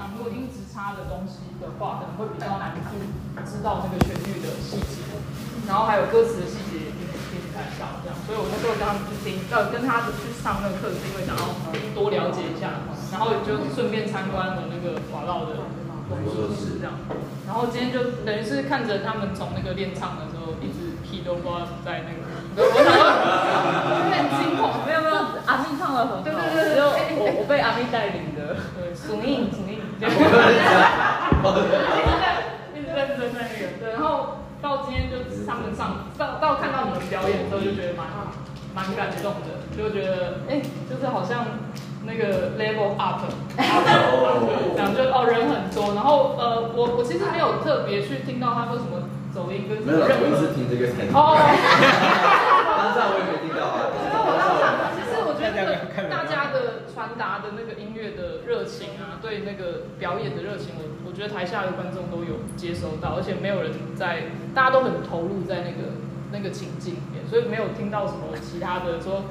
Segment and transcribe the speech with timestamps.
[0.00, 2.80] 啊，如果音质差的东西的话，可能会比较难去
[3.44, 5.04] 知道这个旋律的细节，
[5.68, 11.52] 然后还有歌词的细节也听听不太到这样，所以我那时候跟他们去听，呃，跟他去上那个课是因为想要
[11.92, 12.80] 多了解一下，
[13.12, 15.68] 然后就顺便参观了那个瓦烙的
[16.08, 16.96] 工作室这样，
[17.44, 22.24] 然后今天就等于是看着他们从那个练唱的时候，一直 key 都不知道在那个，
[22.56, 23.04] 我想说
[24.00, 29.20] 有点惊恐，没有没有，阿咪唱的很好，对对对，只有我我被阿咪带领的，对，属。
[30.00, 30.08] 一
[32.80, 38.06] 直在一直在那个，对，然后到今天就他们上到到看到你们表演的时候，就觉得蛮
[38.74, 41.44] 蛮感动的，就觉得哎，就是好像
[42.06, 43.20] 那个 level up，
[43.56, 51.04] 这样就哦人很多，然后呃我我其实没有特别去听到他说什么走音跟没有，我是听这个才。
[51.12, 53.92] 哦，当下我也没听到啊。
[54.96, 55.56] 其实我觉得
[56.08, 56.59] 大家的
[56.92, 64.24] 传达的那个音乐的热情啊，对那个表演的热情，我我觉得台下的观众都有接收到，而且没有人在，
[64.54, 65.94] 大家都很投入在那个
[66.32, 69.24] 那个情境里面，所以没有听到什么其他的说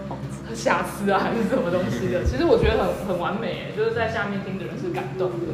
[0.53, 2.23] 瑕疵啊还是什么东西的。
[2.27, 5.53] 其实我觉得很很完美，就是在下面听的人是感动的，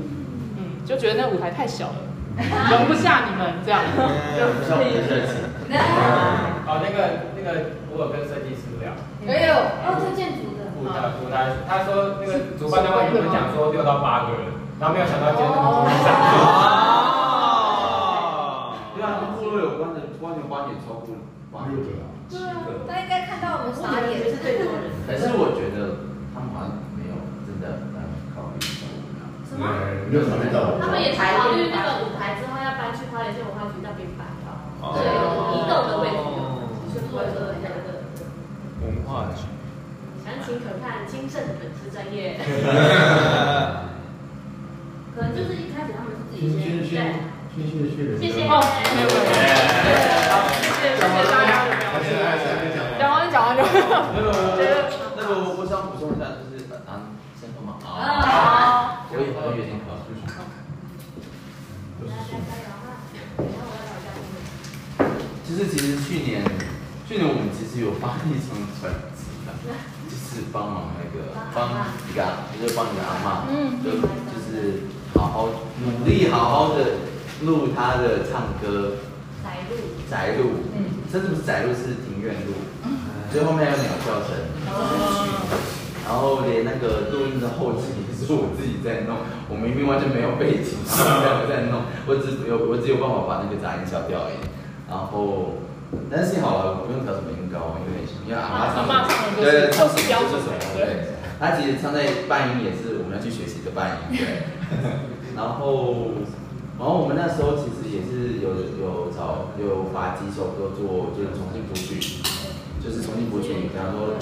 [0.57, 2.01] 嗯，就觉得那舞台太小了，
[2.71, 3.81] 容不下你们这样，
[4.37, 4.41] 就
[4.75, 5.45] 可以热情。
[6.67, 8.93] 哦，那个那个，我有跟设计师聊。
[9.21, 9.53] 没有，
[9.85, 10.54] 哦，这建筑
[10.85, 10.89] 的。
[10.89, 15.91] 舞台舞台，他说那个主办单位原本讲说六到八个人，然后没有想到今天那么多人。
[16.45, 16.61] 哦。
[18.93, 21.17] 对啊，跟部落有关的关联花也超过
[21.51, 22.05] 八个啊。
[22.29, 24.93] 对啊，他应该看到我们傻眼，是最多人。
[25.05, 28.93] 可是我觉得他们好像没有真的来考虑这个。
[29.45, 29.65] 什么？
[30.09, 30.79] 没有考虑到。
[30.81, 35.05] 他们也考虑那个舞台之后要搬去花莲县文化局那边摆啊，所以
[35.53, 36.17] 移动的位置，
[36.93, 38.01] 是做一个那个
[38.81, 39.45] 文化局。
[40.25, 42.35] 详情可看金盛的粉丝专业。
[45.15, 46.89] 可能就是一开始他们是自己先对。
[47.55, 48.19] 谢谢谢谢。
[48.19, 48.37] 谢谢。
[48.49, 49.21] 哦，没有没有。
[50.27, 52.09] 好，谢谢谢谢大家的表现。
[52.99, 53.61] 讲完讲完就。
[53.63, 53.69] 没
[54.19, 54.75] 有没有。
[55.15, 57.87] 那个我想补充一下，就是啊，先说嘛啊。
[59.11, 60.03] 我以后约定好。
[65.45, 66.43] 其实其实去年
[67.07, 68.54] 去年我们其实有发一张专辑的，就
[70.35, 71.71] 是帮忙那个帮
[72.11, 72.21] 一个
[72.59, 73.47] 就是帮你的阿妈，
[73.79, 76.99] 就就是好好努力好好的
[77.43, 78.99] 录他的唱歌。
[79.41, 79.77] 宅录。
[80.11, 82.51] 宅录，嗯，甚至不是宅录，是庭院录，
[83.31, 84.35] 所以后面还有鸟叫声，
[86.05, 89.15] 然后连那个录音的后期也是我自己在弄，
[89.47, 94.37] 我明明完全没有背景，然后在弄，我只有我只有办法把那个杂音消掉而已。
[94.87, 95.57] 然后，
[96.11, 101.15] 但是幸好了，不用调什么音高，因为因为阿妈唱的，对，唱什么就是什么，对。
[101.37, 104.55] 他其实唱在半音也是我们要去学习的半音，对。
[105.35, 106.15] 然后，
[106.79, 112.23] 然后我们那时候其实也是有有找有把几首歌做就是重新谱曲，
[112.79, 114.15] 就是重新谱曲，比方说，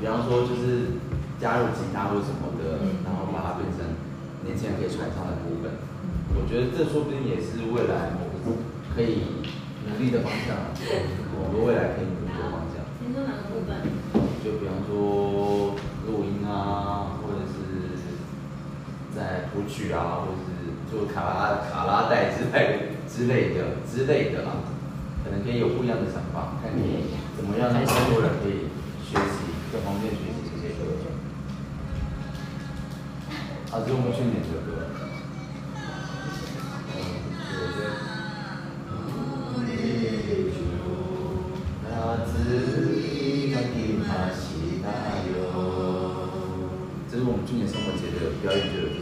[0.00, 0.98] 比方说就是
[1.38, 3.86] 加入吉他或者什么的，然后把它变成
[4.42, 5.78] 年轻人可以传唱的部分。
[6.34, 8.58] 我觉得这说不定也是未来某个
[8.94, 9.46] 可以
[9.90, 10.56] 努力的方向，
[11.34, 12.86] 我们未来可以努力的方向。
[13.02, 13.82] 你说哪个部分？
[14.44, 15.74] 就比方说
[16.06, 17.98] 录音啊，或者是
[19.14, 20.48] 在谱曲啊，或者是
[20.90, 24.64] 做卡拉卡拉带之类之类的之类的啊，
[25.24, 28.70] 可能可以有不一样的想法，看你怎么样让更多人可以
[29.04, 30.80] 学习，更方便学习这些歌。
[33.72, 34.99] 啊，这是我们去年的歌。
[47.60, 48.99] 这是我们去年生活节的表演就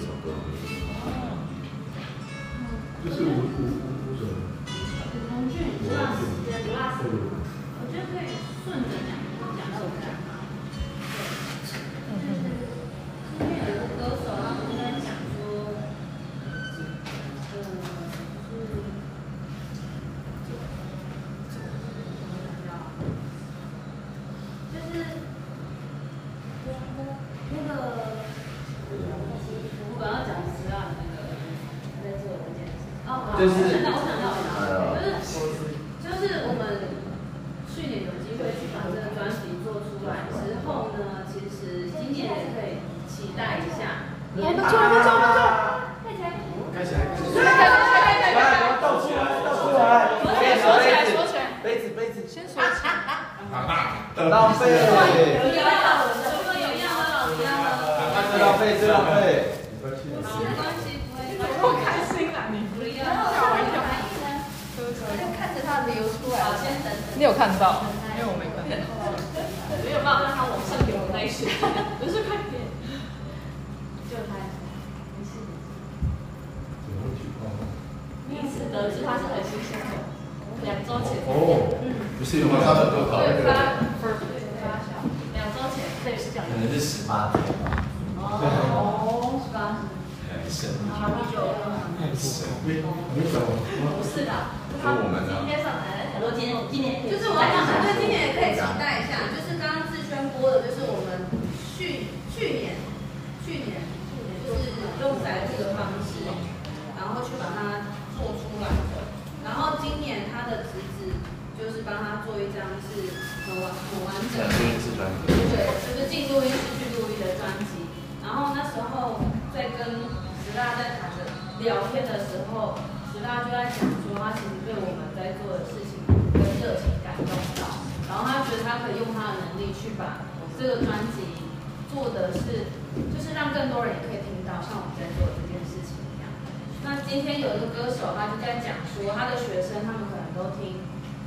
[33.46, 33.67] 事。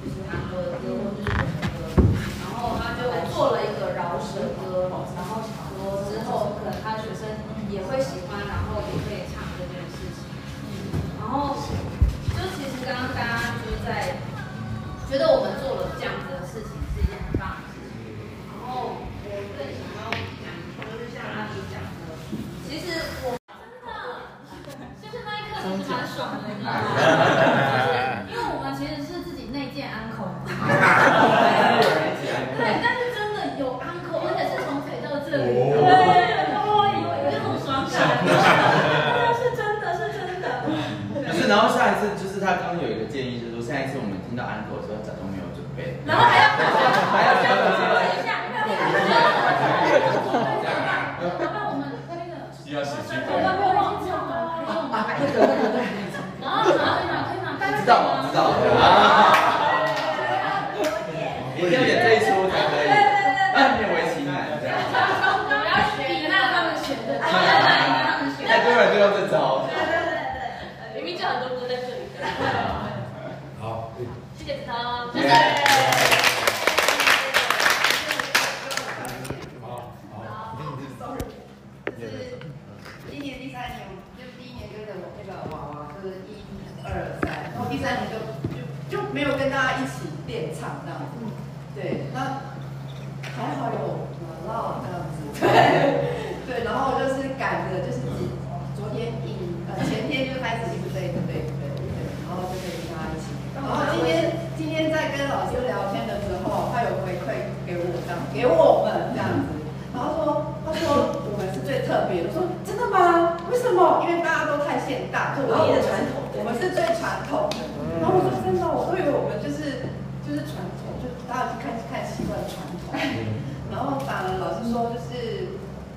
[0.01, 1.60] 就是韩国的歌，或者是。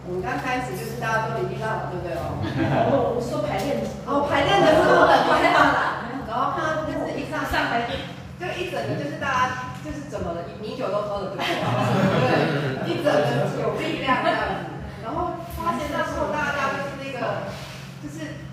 [0.06, 2.36] 我们刚开始就是大家都礼遇到，对不对 哦？
[3.16, 6.04] 我们说排练，哦，排练的时候很快到啦。
[6.28, 7.88] 然后看到就是一上上台，
[8.36, 9.40] 就一整个就是大家
[9.80, 11.48] 就是怎么了，米酒都喝了，对不对？
[12.84, 14.76] 一整个有力量这样子。
[15.00, 17.48] 然后发现那时候大家就是那个，
[18.04, 18.44] 就是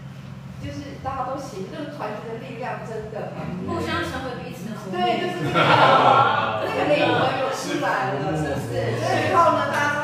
[0.64, 3.36] 就是大家都行，那个团结的力量真的，
[3.68, 8.96] 互相成为彼此的对，就是那个那个灵魂又出来了，是不是？
[9.04, 10.01] 所以以后呢，大家。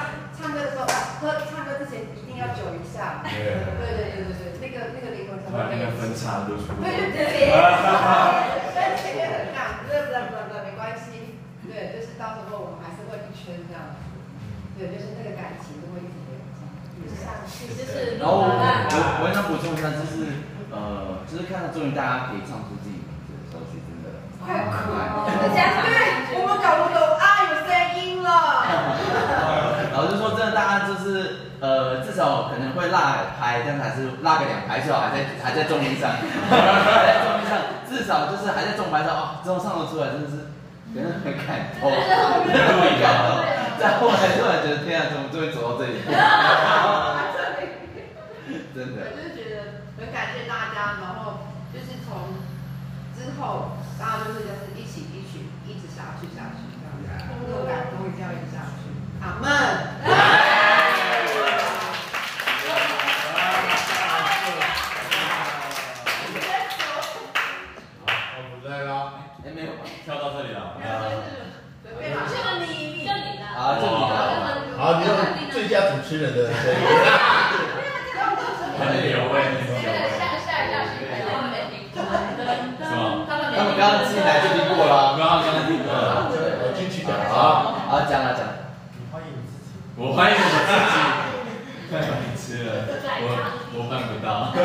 [3.24, 5.38] 对对对对对，那个那个灵魂。
[5.48, 6.76] 把那个分差都出。
[6.84, 7.56] 对对对。
[7.56, 8.44] 哈哈哈！
[8.76, 9.80] 那那个，那
[10.12, 11.40] 那那没关系。
[11.64, 14.04] 对，就是到时候我们还是会一圈这样子。
[14.76, 16.36] 对，就是那个感情都会一直点
[17.16, 17.72] 上上去。
[17.72, 18.20] 就是。
[18.20, 24.20] 然后我我我想补充一下，就是呃，就是看到终于大家可以唱出自己名字的时候，真的。
[24.44, 25.32] 快渴了。
[25.32, 25.64] 对，
[26.36, 27.07] 我们搞不懂。
[31.60, 32.98] 呃，至少可能会落
[33.40, 36.54] 拍，但还是落个两拍，至少还在还在重音上，还
[37.02, 37.58] 在中音上，
[37.90, 40.54] 至少就是还在重拍上，哦，这种上得出来真的是，
[40.94, 41.90] 真的很感动，
[42.46, 43.10] 真的很感。
[43.82, 46.02] 在后来突然觉得，天啊，怎么就会走到这里？
[48.74, 52.38] 真的，我就是觉得很感谢大家，然后就是从
[53.18, 60.47] 之后，大家就是就是一起一起一直下去下去，这样子，我感动一定要一直下去，阿门。
[70.06, 70.60] 跳到这里了。
[70.78, 70.82] 啊，
[72.60, 73.12] 你你你的
[73.56, 73.86] 啊，好你，
[74.78, 75.10] 好，你要
[75.52, 76.40] 最佳主持人的。
[76.50, 77.58] 哈哈哈哈哈。
[78.78, 79.96] 很有味，很有味。
[83.58, 88.40] 他们刚刚进来就听过了，刚刚刚听过了，我进去讲啊，啊讲了讲。
[89.98, 90.96] 我欢迎我自己，
[91.90, 92.70] 太好吃了，
[93.20, 93.26] 我
[93.74, 94.54] 我办不到。
[94.54, 94.62] 对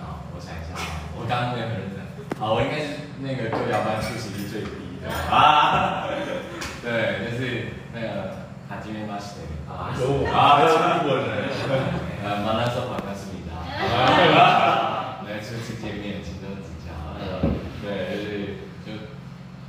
[0.00, 0.74] 啊，我想一下，
[1.14, 1.97] 我刚刚没很认真。
[2.38, 4.70] 好，我应该是那个歌谣班出席率最低
[5.02, 5.10] 的。
[5.10, 6.06] 啊。
[6.82, 11.50] 对，就是那个哈基梅马西啊，有啊，中国人。
[12.22, 16.94] 呃，马拉松好像是你的啊， 来初次见面，请多指教。
[17.18, 17.42] 呃，
[17.82, 18.30] 对，就是
[18.86, 18.88] 就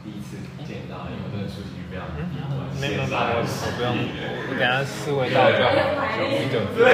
[0.05, 2.21] 第一次见到，因为我真的出席率非常低，
[2.77, 3.97] 没办法，我我不用，
[4.45, 5.73] 我等下思维到就好，
[6.13, 6.93] 九九连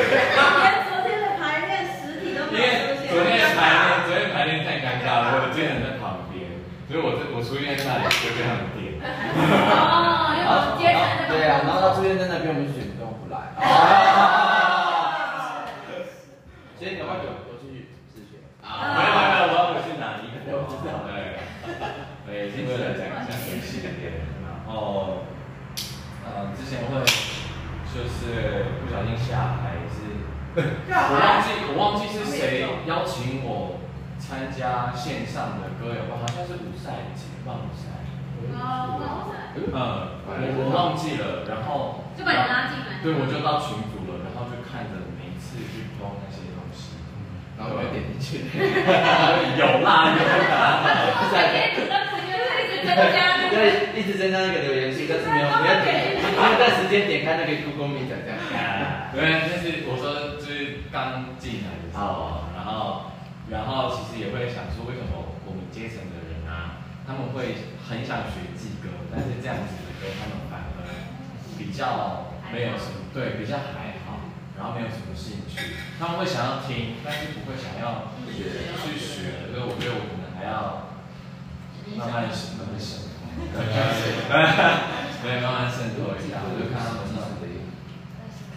[0.88, 3.12] 昨天的排练实体都因没有出现。
[3.12, 6.51] 为昨天的排练，昨天排练太尴尬了，我的经纪人在旁边，
[6.96, 9.04] 所以我这我出现在那里就非常的点。
[9.04, 10.96] 哦，因为我接
[11.28, 13.52] 对啊，然后他出现在那边，我们就选不不来。
[16.80, 18.40] 所以你要不要有有去自学？
[18.64, 20.32] 啊，没有没有没有，我要回去哪里？
[20.48, 21.36] 我知道，对，
[22.24, 25.28] 对，是为了讲一下游戏的点，然后，
[26.24, 27.04] 呃，之前会
[27.92, 30.00] 就是不小心下台是，
[30.56, 33.64] 我忘记我忘记是谁邀请我
[34.25, 38.01] 参加线上的歌友会，好像是五赛前棒赛，
[38.58, 39.70] 哦，哇塞，嗯，
[40.25, 42.98] 我我忘记了，然后就把你拉进来。
[43.05, 46.98] 对，我就到群组了，然后就看着每一次去偷那些东西，
[47.53, 48.50] 然后我就点进去。
[48.50, 50.82] 有 啦有啦。
[51.29, 53.53] 每天你的朋友就一直增加那个。
[53.53, 58.41] 对，一直增加那个留言数，但是没有没有点，没有在时间点开那个 Google Meet 这样。
[59.13, 63.14] 对，就是我说就是刚进来的时候，然后
[63.50, 67.56] 然后其实也会想说，为什么我们阶层的人啊，他们会
[67.88, 70.90] 很想学技歌，但是这样子的歌他们反而
[71.58, 74.25] 比较没有什么对，比较还好，
[74.58, 80.90] 然后没有什么兴趣，他们会想要听，但是不会想要学去学，所以我觉得我可能还要
[81.94, 83.62] 慢慢慢慢渗透，
[85.22, 87.14] 对，慢慢渗透一下，我就看他们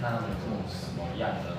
[0.00, 1.57] 看他们有什么样的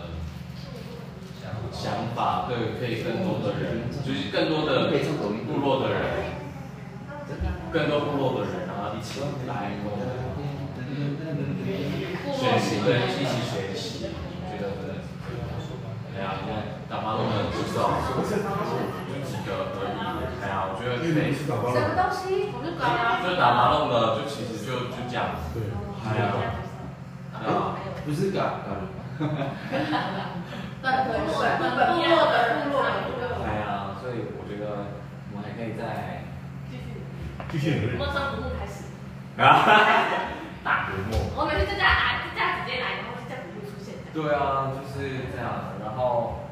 [1.71, 4.89] 想法，对，可以更多的人，就是更多的
[5.47, 6.01] 部落的人，
[7.71, 9.71] 更多部落的人，然后一起来
[12.33, 14.65] 学习，对，一起学习，我觉得
[16.15, 16.51] 哎呀，你看
[16.89, 18.23] 打麻龙的不少，就
[19.23, 19.97] 几个而已，
[20.43, 21.71] 哎呀，我觉得可以，什么东
[22.11, 22.51] 西？
[22.51, 23.23] 我就搞了。
[23.23, 25.57] 就打麻弄的，就其实就就这样，对，
[26.05, 26.33] 哎呀，
[27.33, 27.75] 啊。
[28.05, 28.69] 不是嘎嘎
[30.81, 32.89] 本部落的本部落的部落的。
[33.45, 34.95] 哎呀，所以我觉得
[35.31, 36.24] 我们还可以再
[37.51, 38.05] 继续努力我。
[38.05, 38.88] 们从古墓开始，
[39.41, 39.43] 啊，
[40.63, 41.19] 大国梦。
[41.36, 43.95] 我每次就这样来，就这样直接来，然后就在古墓出现。
[44.13, 45.75] 对啊，就是这样。
[45.83, 46.48] 然后，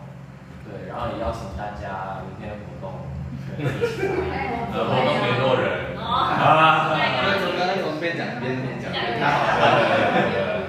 [0.65, 3.07] 对，然后也邀请大家明天活动，
[3.55, 5.95] 呃，活动联络人。
[5.95, 9.55] 啊，那从刚刚从边讲边边讲，太好了。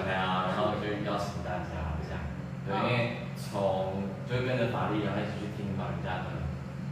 [0.06, 2.20] 对啊，然后就邀请大家这样，
[2.66, 4.04] 对，因为从
[4.90, 6.48] 力，然后一起去听老人家的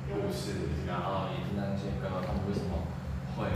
[0.08, 2.86] 故事，然后也听到那些歌，他们为什么
[3.36, 3.50] 会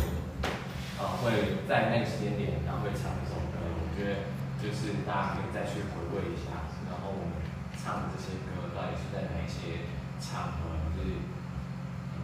[0.98, 4.28] 呃会在那个时间点，然后会唱这首歌，我觉得
[4.60, 7.36] 就是大家可以再去回味一下，然后我们
[7.76, 9.88] 唱的这些歌到底是在哪一些
[10.20, 11.20] 场合，就是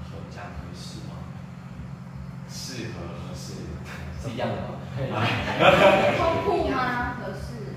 [0.05, 1.17] 合家合适吗？
[2.49, 3.55] 适合合适
[4.23, 4.81] 是一样的吗？
[6.17, 7.17] 通铺吗？
[7.21, 7.77] 合适。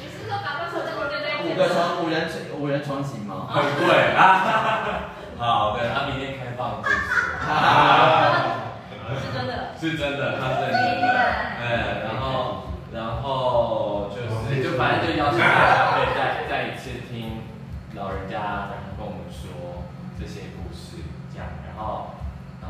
[0.00, 3.46] 你是说搞不出这个就在五个床，五人五人床行吗？
[3.48, 5.14] 很贵啊！
[5.38, 6.96] 好，的，他明天开放就是，
[9.22, 9.70] 是真的。
[9.78, 10.74] 是真的，他是真的，
[11.62, 12.24] 哎，然后
[12.92, 14.26] 然后就是
[14.62, 16.18] 就反正就邀请大家可以再
[16.48, 17.42] 再一次听
[17.94, 19.84] 老人家然后跟我们说
[20.18, 20.96] 这些故事，
[21.32, 22.14] 这样，然后
[22.62, 22.66] 呃，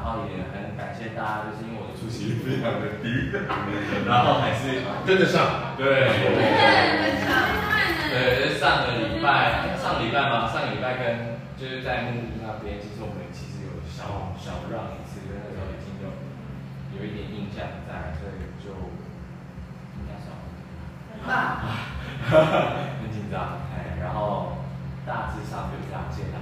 [0.00, 3.36] 然后也很感谢大家，就是因为我的出席率非常的低，
[4.08, 5.76] 然后还是跟得上。
[5.76, 6.08] 对。
[6.08, 6.16] 跟
[7.04, 7.28] 得上，
[8.08, 10.48] 对，就是上个礼拜，上礼拜吗？
[10.48, 16.08] 上个礼拜跟就是在木屋那边，其实我们其实有小小让一次，因为那时候已经有
[16.96, 18.72] 有一点印象在，所以就
[20.00, 20.32] 应该算
[21.28, 21.60] 那
[23.04, 24.64] 很紧张，哎，然后
[25.04, 26.32] 大致上就这样，谢谢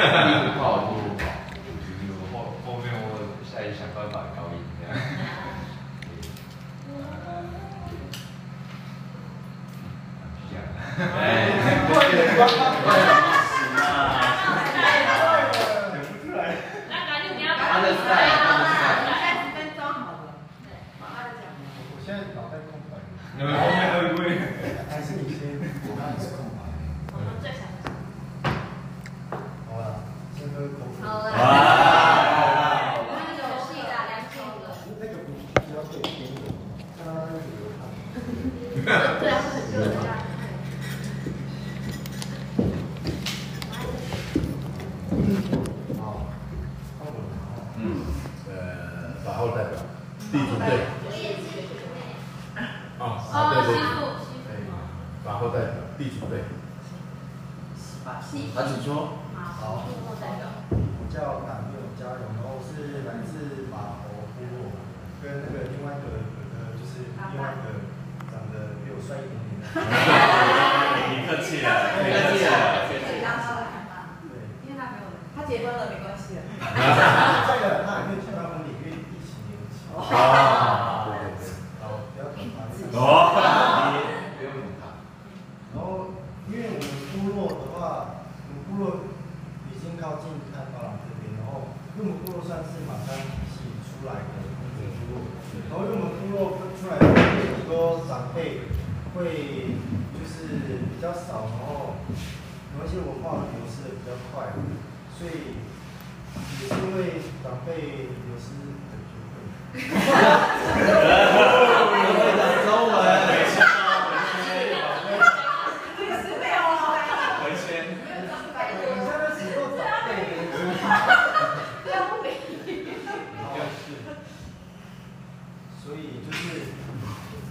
[0.00, 0.50] 说的。
[0.56, 0.99] 不好，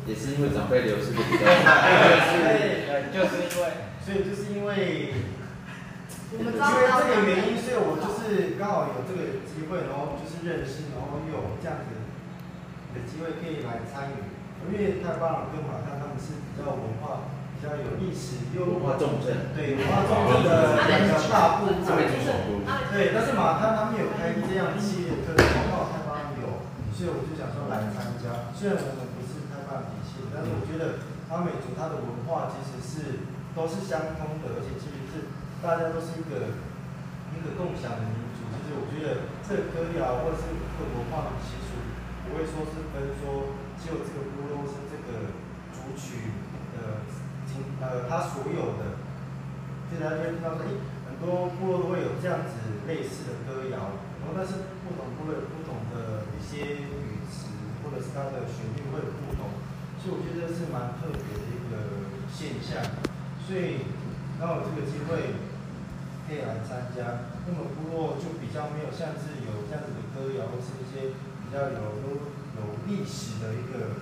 [0.10, 1.54] 也是因为长辈流失的比较快。
[2.42, 3.62] 对，就是因为，
[4.02, 5.14] 所以就是因为，
[6.34, 11.94] 因为这个原因，所以我就是刚好有这个机会，然后就是认识，然后又有这样子
[12.98, 14.34] 的机会可以来参与。
[14.68, 19.56] 因为太棒了跟马看他们是比较文化、比较有历史又文化重镇。
[19.56, 22.60] 对文化重镇的比较大部这边举手不？
[22.92, 28.52] 对，但是马滩他们有开这样系列课程，刚好太巴有，所以我就想说来参加。
[28.52, 29.09] 虽然我们
[30.34, 33.24] 但是我觉得阿美族它的文化其实是
[33.56, 35.32] 都是相通的，而且其实是
[35.64, 36.60] 大家都是一个
[37.32, 38.44] 一个共享的民族。
[38.50, 41.78] 就是我觉得这个歌谣或者是这个文化的习俗，
[42.26, 45.34] 不会说是分说只有这个部落是这个
[45.74, 46.34] 族群
[46.76, 47.06] 的
[47.50, 49.02] 经呃他所有的。
[49.90, 50.78] 所以大家就会听到说，诶，
[51.10, 57.50] 很多部落都会有这样子类似的歌谣，然后但是不同部落有不同的一些语词，
[57.82, 59.50] 或者是它的旋律会有不同，
[60.00, 62.80] 所以我觉得是蛮特别的一个现象。
[63.46, 63.86] 所以
[64.40, 65.36] 刚好这个机会
[66.28, 71.12] 可以来参加，那么部落就比较没有像是有这样子的歌谣，或是一些
[71.44, 74.00] 比较有有有历史的一个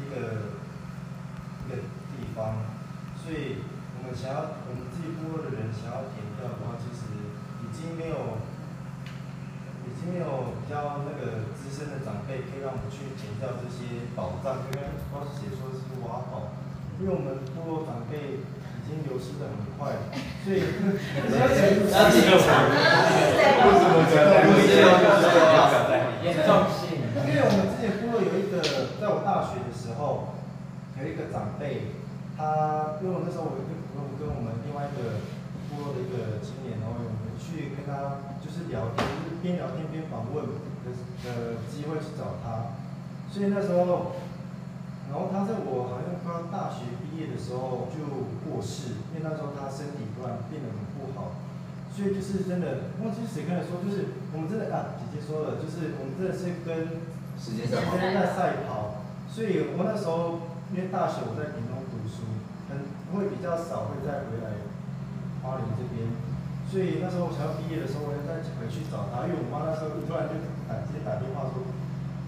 [0.00, 0.50] 一个
[1.60, 1.76] 一个
[2.10, 2.64] 地方，
[3.20, 3.62] 所以
[4.00, 7.12] 我们想要我们自己部落的人想要填掉的话，其实
[7.60, 8.40] 已经没有
[10.00, 16.56] 已经没有比较那个资深的长辈可以让我们去填掉这些宝藏，因为光是写说是挖宝，
[16.96, 20.00] 因为我们部落长辈已经流失的很快，
[20.40, 24.72] 所以要记录为什么觉得不是
[26.24, 28.64] 严重性因为我们之前部落有一个，
[28.96, 30.32] 在我大学的时候，
[30.96, 31.92] 有一个长辈，
[32.40, 35.20] 他因为我那时候我跟我跟我们另外一个
[35.68, 40.42] 部落的一个青年，然后我们去跟他就是聊天，就是边聊天边访问
[40.82, 40.90] 的
[41.22, 42.74] 的机会去找他，
[43.30, 44.18] 所以那时候，
[45.06, 51.38] 然后他在我好像刚大学毕业的时候就过世，因为那时候他身体突然变得很不好。
[51.94, 57.02] 所以就是真的，忘记谁跟他说，就是我们真的啊，姐姐说了，就是我们真的是跟
[57.38, 62.26] 时间赛跑在赛跑，所以我那时候因为大学我在屏东读书，
[62.70, 64.62] 很会比较少会再回来
[65.42, 66.06] 花莲这边，
[66.70, 70.38] 所以那时候我想要毕业的时候，我要再回去找他，因为我妈那时候突然就
[70.70, 71.66] 打直接打电话说，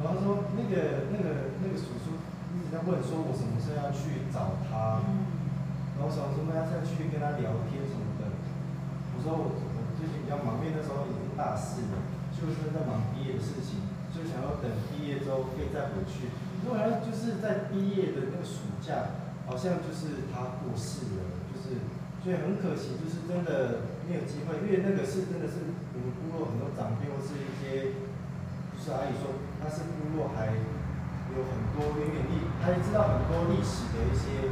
[0.03, 2.19] 然后说那个那个那个叔叔
[2.59, 4.99] 一直在问说我什么时候要去找他，
[5.95, 8.27] 然后我想说那要再去跟他聊天什么的。
[9.15, 12.03] 我说我我最近比较忙，因为那时候已经大四了，
[12.35, 13.79] 就是在忙毕业的事情，
[14.11, 16.35] 就想要等毕业之后可以再回去。
[16.67, 19.15] 如果好像就是在毕业的那个暑假，
[19.47, 21.79] 好像就是他过世了，就是
[22.27, 27.95] 所以很可惜，就是真的没有机会，因为那个是真的是我们部落很多长辈或是一些，
[28.73, 30.53] 就是阿姨说他是部落还
[31.33, 34.51] 有很多远远历，他也知道很多历史的一些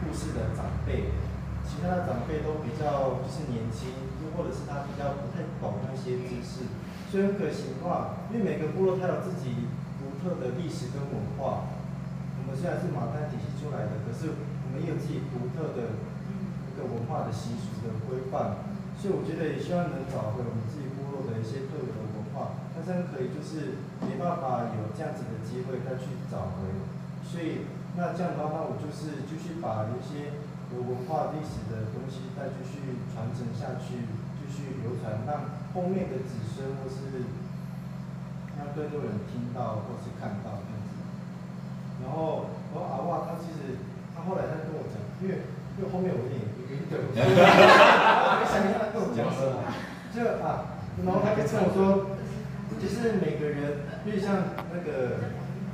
[0.00, 1.12] 故事的长辈。
[1.68, 3.92] 其他的长辈都比较就是年轻，
[4.24, 6.64] 又或者是他比较不太懂那些知识，
[7.12, 9.68] 所以很可惜的话，因为每个部落它有自己
[10.00, 11.68] 独特的历史跟文化。
[12.40, 18.67] 我们虽然是马丹体系出来的，可是我们有自己独特的一个文化的习俗的规范。
[18.98, 26.66] 所以我觉得也希望能找回我们自己部落的一些特有的文化，但是可以就是没办法有这样子的机会再去找回。
[27.22, 30.44] 所以那这样的话，那我就是继续把一些。
[30.68, 34.04] 有文化历史的东西再继续传承下去，
[34.36, 37.24] 继续流传，让后面的子孙或是
[38.52, 40.92] 让更多人听到或是看到这样子。
[42.04, 43.80] 然后，然后阿旺他其实
[44.12, 45.40] 他后来他跟我讲，因为
[45.80, 46.36] 因为后面我有
[46.68, 49.64] 点有点等，没想到他跟我讲什么，
[50.12, 52.12] 就啊，然后他就跟我说，
[52.76, 55.32] 其实每个人，因为像那个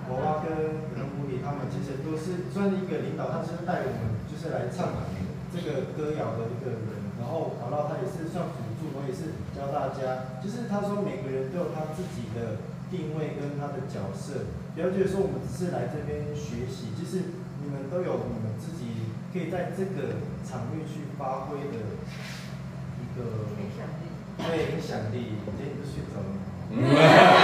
[0.08, 4.14] 娃娃跟跟狐狸他们，其实都是算是一个领导，他是带我们。
[4.24, 4.88] 就是来唱
[5.54, 6.82] 这个歌谣的一个人，
[7.22, 10.34] 然后好了，他也是算辅助，我也是教大家。
[10.42, 12.58] 就是他说每个人都有他自己的
[12.94, 21.98] 定位跟他的角色，不要觉得说我们只是来这边学习，就是你们都有你们自己可以在这个场域去发挥的
[23.02, 24.14] 一个影响力。
[24.38, 26.30] 对，影响力，今天就睡着了。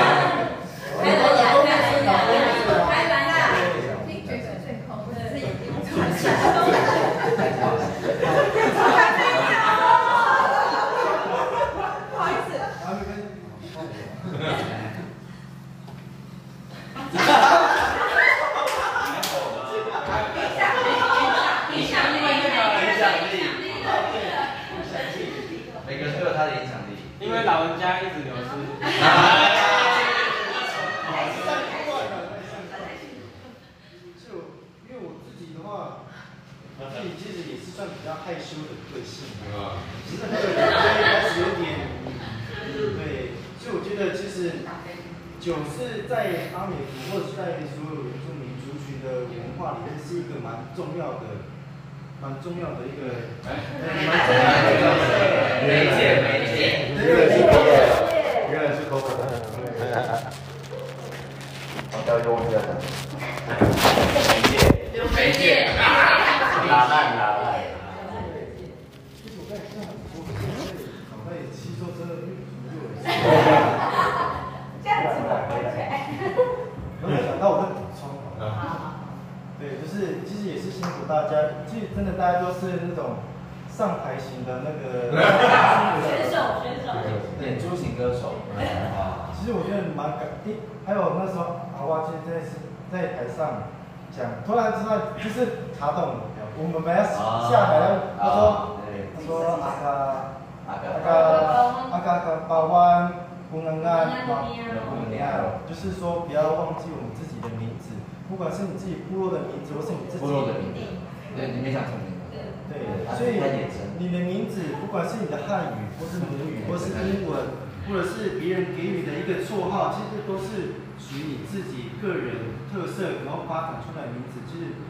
[114.00, 117.52] 你的名字，不管是你的汉语，或是母语，或是英文，
[117.84, 124.40] 或者是别人给你的一个绰号，其实都是属于你自己个人特色，然后发展出来的名字。
[124.48, 124.80] 就是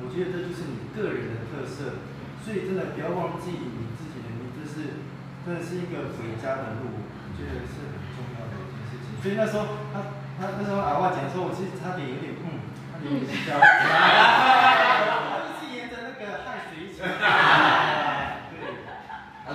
[0.00, 2.00] 我觉得这就是你个人的特色，
[2.40, 5.04] 所以真的不要忘记你自己的名字是，
[5.44, 9.12] 真的是一个回家的路，我觉得是很重要的一件事情。
[9.20, 13.60] 所以那时候他他那时候阿外讲说，我其实差点有点嗯，差点有点焦。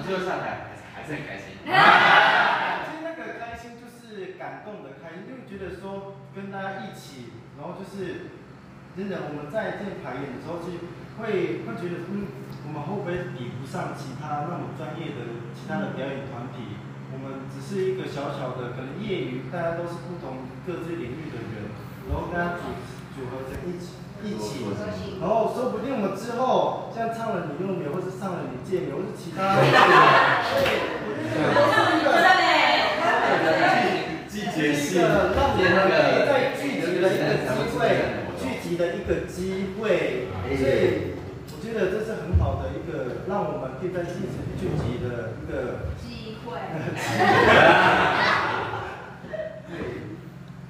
[0.05, 1.55] 最后上台还是还是很开心。
[1.63, 8.27] 其实那个开心就是感动的开心，就觉得说跟大家一起，然后就是
[8.97, 10.75] 真的我们在这排演的时候，就
[11.17, 12.27] 会会觉得嗯，
[12.67, 16.75] 我们会不会比不上其他那么专业的其他的表演团体？
[17.15, 21.71] 我们只是一个小小的，可能业余，大家都是不同各自领域的人，
[22.11, 22.75] 然后大家组
[23.15, 24.02] 组合在一起。
[24.23, 24.63] 一起，
[25.19, 29.67] 然后说不定我们之后像唱了你又美，或是唱了你健美，或是其他，对，
[31.03, 32.07] 我觉得这是一个
[34.31, 37.11] 季节性，让我们可以在聚集的一个
[37.43, 37.77] 机会，
[38.39, 40.71] 聚集的一个机会，所以
[41.51, 46.55] 我觉得这是很好的一个让我们可以在一起聚集的一个机会。
[49.67, 49.75] 对，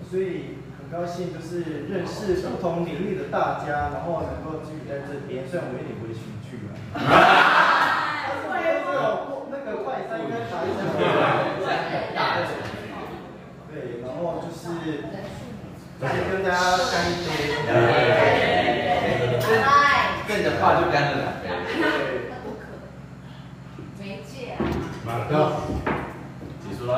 [0.09, 0.62] 所以。
[0.93, 5.43] 高兴就是认识不同领域的大家，然后能够聚在这边。
[5.49, 6.77] 虽然我有点微情趣了，
[9.49, 10.77] 那个快餐应该打一下，
[13.73, 14.69] 对，然后就是
[15.99, 17.27] 先跟大家干一杯，
[20.27, 21.67] 跟着话就干了两杯。
[23.99, 24.56] 没戒。
[25.03, 25.32] 马哥，
[26.62, 26.93] 结束了。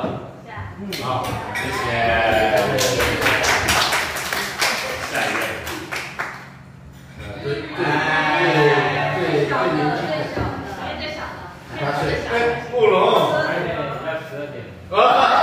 [1.02, 3.35] 好，谢谢。
[7.76, 9.68] 对对对最小的，
[10.00, 10.64] 最小的，
[10.98, 11.44] 最小的，
[11.78, 12.02] 八岁。
[12.32, 12.34] 哎，
[12.70, 12.96] 布隆。
[14.06, 14.56] 要十二点。
[14.90, 15.35] 啊！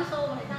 [0.00, 0.58] 然后就说我们很像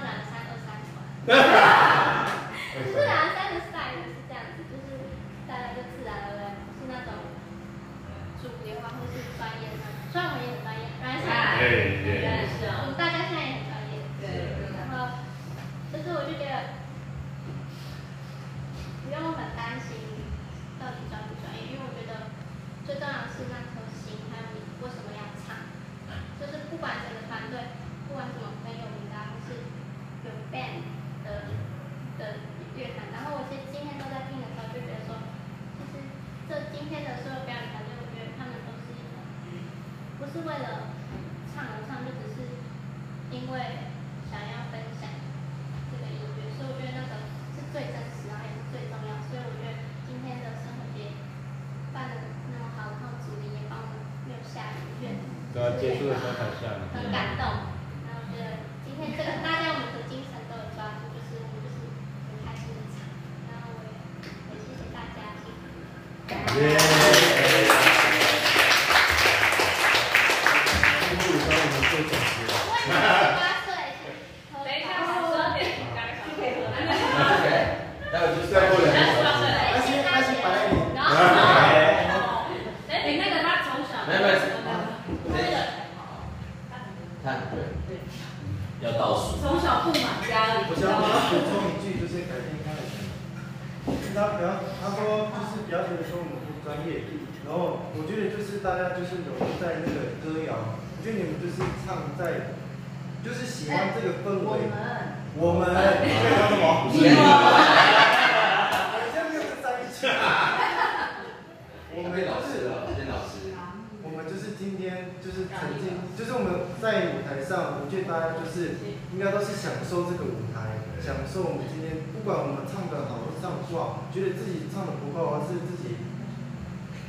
[124.14, 125.96] 觉得自己唱的不够，还是自己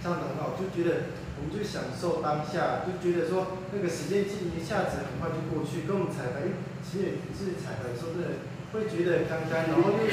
[0.02, 6.46] 唱的很好，就觉得我们就享受当下，就觉得说那个时间记一下子很快就过去，跟我们彩排，
[6.80, 10.06] 其实自己彩排的时候真的会觉得刚刚，然后又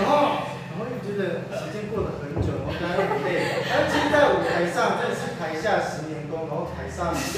[0.00, 0.58] 然后。
[0.70, 3.58] 然后又觉得时间过得很久，然后刚刚又很累。
[3.68, 7.34] 但其实，在舞台上，真的是台下十年功，然后台上台下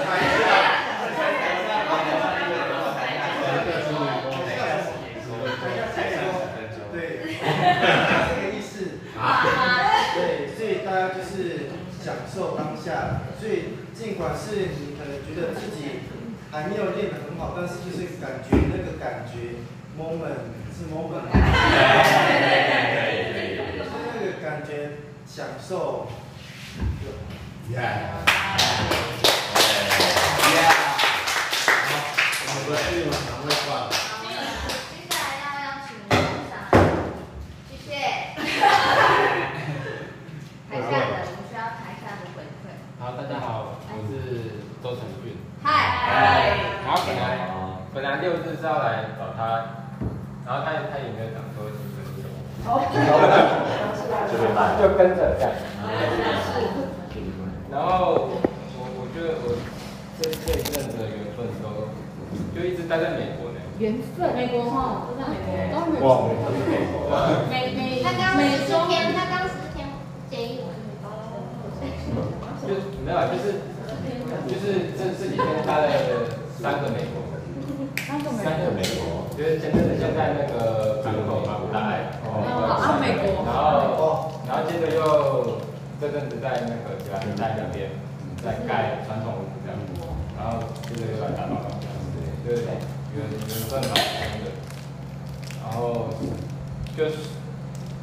[0.00, 0.48] 台下
[6.90, 8.96] 对，这个意思。
[10.16, 11.68] 对，所以大家就是
[12.02, 13.20] 享受当下。
[13.38, 16.08] 所以尽管是你可能觉得自己
[16.50, 19.60] 还没有练得很好，但是就是感觉那个感觉
[19.98, 21.28] moment 是 moment，
[23.76, 24.70] 就是那个感觉
[25.26, 26.08] 享受。
[32.54, 33.90] 我们是马上会挂的。
[34.90, 36.16] 接下来要邀请我们
[36.48, 36.52] 上，
[37.68, 37.90] 谢谢。
[40.70, 42.64] 台下的，我们需要台下的回馈。
[43.00, 44.12] 好，大家好，我是
[44.82, 45.24] 周成俊。
[45.62, 45.66] 嗨。
[46.84, 47.22] 然后本来
[47.94, 48.86] 本来六日是要来
[49.18, 49.40] 找他，
[50.46, 52.26] 然后他他也没有讲说几分钟，
[54.78, 55.50] 就跟着这样。
[57.70, 58.28] 然后
[58.76, 59.56] 我我觉得我
[60.20, 61.88] 这这一阵子的缘分都
[62.54, 63.58] 就一直待在美国呢。
[63.78, 65.38] 缘分，美国哈，都在美
[66.02, 67.06] 国，都是美国。
[67.48, 69.86] 美美他刚美中天，他刚十天
[70.28, 70.74] 建议我。
[72.66, 72.74] 就
[73.06, 73.62] 没有，就是
[74.50, 75.94] 就是这这几天待了
[76.58, 77.22] 三个美国，
[78.02, 82.42] 三个美三个美国，就是前阵子先在那个港口嘛，来，哦
[82.82, 85.62] 啊美国然后然后接着又
[86.00, 87.90] 这阵子在那个吉兰丹那边
[88.42, 89.78] 在盖传统屋这样，
[90.34, 91.70] 然后接着又来打报告，
[92.42, 92.66] 就是
[93.14, 94.50] 缘缘分蛮深的，
[95.60, 96.08] 然后
[96.96, 97.16] 就是，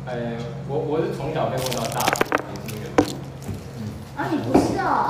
[0.06, 2.06] 哎，我我是从小被问到大，
[2.54, 2.86] 也是那个。
[4.16, 5.10] 啊，你不是哦。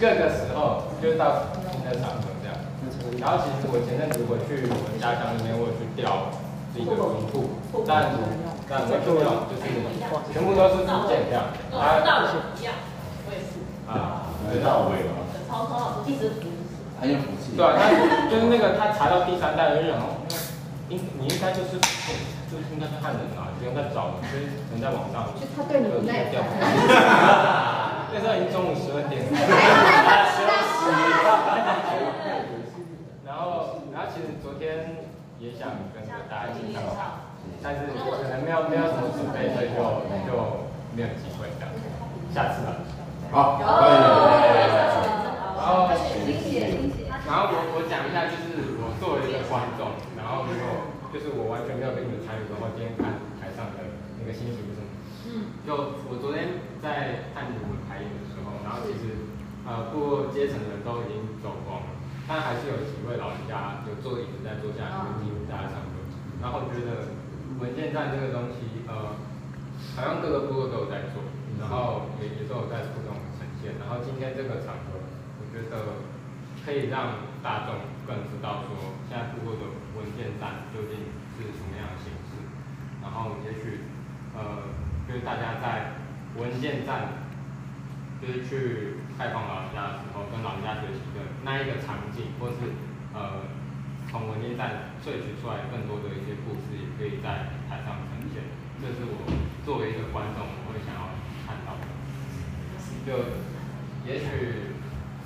[0.00, 2.58] 各个时候就到新的场合这样。
[3.18, 6.34] 然后其实我前阵子回去我们家乡那边，我有去调
[6.74, 8.10] 自己的文库，但
[8.66, 9.62] 但没有用，就是
[10.34, 11.54] 全部都是福建这样。
[11.70, 12.02] 啊，
[12.58, 12.74] 一样，
[13.26, 14.98] 我也是，啊，知道我吗？
[15.48, 16.50] 超超好，一直服。
[17.00, 17.18] 很有。
[17.58, 17.90] 对啊，他
[18.30, 20.22] 就是那个他查到第三代的人哦，
[20.88, 21.74] 应你应该就是
[22.46, 25.34] 就是应该是汉人啊，不用再找了，就是能在网上。
[25.34, 26.54] 就他对你不耐调烦。
[28.14, 29.34] 那时候已经中午十二点了。
[33.26, 35.02] 然后，然后其实昨天
[35.42, 39.82] 也想跟着大家一起上场，但是可能没有没有什么准备，所以就
[40.30, 40.62] 就
[40.94, 41.74] 没有机会这样。
[42.30, 42.86] 下次吧。
[43.34, 43.98] 好，可以。
[45.58, 45.90] 然后。
[47.28, 53.84] 然后我我讲一下，就是我作为一个观众，然后如果就是我完全没有跟你们参与的话，今天看台上的
[54.16, 54.88] 那个心情是什么？
[55.28, 55.52] 嗯。
[55.68, 59.28] 就我昨天在看你们排演的时候，然后其实
[59.68, 61.92] 呃各阶层的人都已经走光了，
[62.24, 66.00] 但还是有几位老人家就坐椅子在坐下来听大家唱歌。
[66.40, 67.12] 然后觉得
[67.60, 69.12] 文件站这个东西，呃，
[69.92, 71.20] 好像各个部落都有在做，
[71.60, 73.76] 然后也也都有在互动呈现。
[73.76, 76.08] 然后今天这个场合，我觉得
[76.68, 81.00] 可以让大众更知道说现在部落的文件站究竟
[81.40, 82.44] 是什么样的形式，
[83.00, 83.88] 然后也许
[84.36, 84.76] 呃。
[85.08, 86.04] 就是大家在
[86.36, 87.24] 文件站
[88.20, 92.76] 就是去拜访老人家的时候，跟老人家学习的那一个场景，或是
[93.16, 93.48] 呃
[94.10, 98.44] 从文件站萃取出来更多的一些故事，也可以在台上呈现。
[98.84, 99.24] 这是我
[99.64, 101.08] 作为一个观众，我会想要
[101.48, 101.88] 看到的。
[103.08, 103.16] 就
[104.04, 104.76] 也许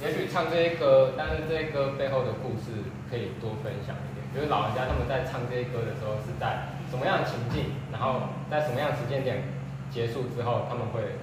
[0.03, 4.26] 也许唱这些歌，但是这些歌背后的故事可以多分享一点。
[4.34, 9.46] 就是老人家他们在唱这些歌的时候是在什么样的情境，然后在什么样的时间点
[9.94, 11.22] 结束之后，他们会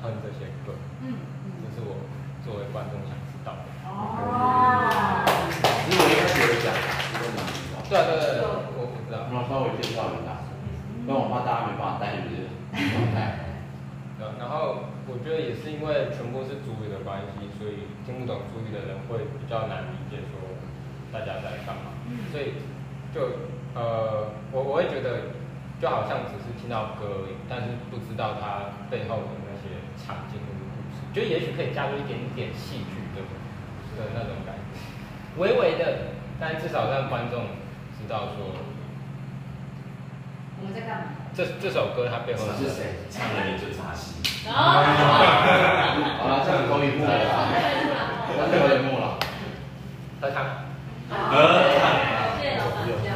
[0.00, 0.72] 哼这些歌。
[1.04, 1.20] 嗯，
[1.68, 2.00] 这是我
[2.40, 3.68] 作为观众想知道的。
[3.92, 3.92] 哦。
[5.84, 6.72] 其实我一开始有讲，
[7.20, 7.84] 如果你知道。
[7.84, 8.48] 对啊对对对，
[8.80, 9.28] 我不知道。
[9.28, 10.40] 我稍微介绍一下，
[11.04, 12.48] 不然我怕大家没办法带入这个
[12.88, 13.43] 状态。
[14.18, 20.38] 对，然后我觉得也是因为全部是主语的关系，所以听不懂主语的人会比较难理解说
[21.10, 21.90] 大家在干嘛。
[22.30, 22.54] 所以
[23.14, 23.42] 就
[23.74, 25.34] 呃，我我会觉得
[25.82, 33.22] 就好像只是听到歌而已，但是不知道它背后的那些场景或者故事，就也许可以加入一点点戏剧的
[33.98, 34.78] 的那种感觉，
[35.42, 37.50] 微微的，但至少让观众
[37.98, 38.54] 知道说
[40.64, 41.12] 我们在干嘛。
[41.36, 44.16] 这这首歌它背后是谁唱的你就扎西？
[44.48, 44.48] 哦。
[44.48, 47.12] 好 了，这样终于幕了，
[48.32, 49.20] 那最后一幕了，
[50.22, 50.64] 喝汤。
[51.12, 51.84] 喝汤。
[52.40, 53.12] 谢谢老板， 这样。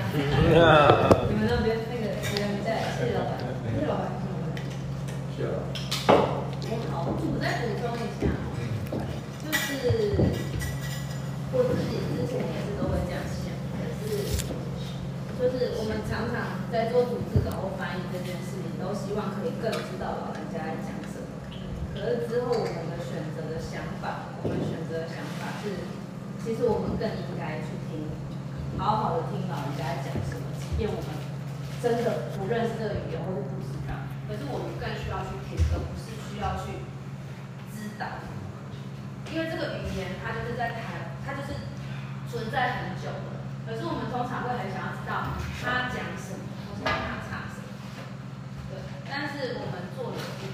[1.24, 2.20] 你们那边那个人
[2.60, 3.40] 在，谢谢老板。
[3.64, 4.12] 谢谢老板。
[5.32, 5.56] 是啊。
[6.92, 8.28] 好，我再补充一下，
[9.40, 10.20] 就是
[11.52, 14.36] 我自己之前也是都会这样想，可是
[15.38, 16.36] 就是我们常常
[16.90, 21.26] 做组织稿或翻译这件事情，都希望可以更知道老人家在讲什么。
[21.94, 25.88] 可是之后我们的选择的想法，我们选择的想法是，
[26.38, 28.06] 其实我们更应该去听，
[28.78, 31.10] 好好的听老人家在讲什么，即便我们
[31.82, 33.94] 真的不认识这个语言或是不知道，
[34.30, 36.86] 可是我们更需要去听，而不是需要去
[37.74, 38.22] 知道。
[39.28, 41.52] 因为这个语言它就是在谈，它就是
[42.30, 43.44] 存在很久了。
[43.68, 47.68] 可是我们通常会很想要知道他讲什么，或是他唱什么。
[48.72, 49.92] 对，但是我们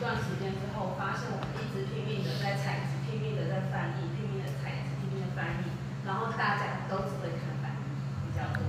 [0.05, 5.73] 做了一段时间之后，发现我们一直拼命的在采集，拼命的在翻译，拼命的采集，拼命的翻译，
[6.05, 7.89] 然后大家都只会看翻译
[8.29, 8.61] 比较多。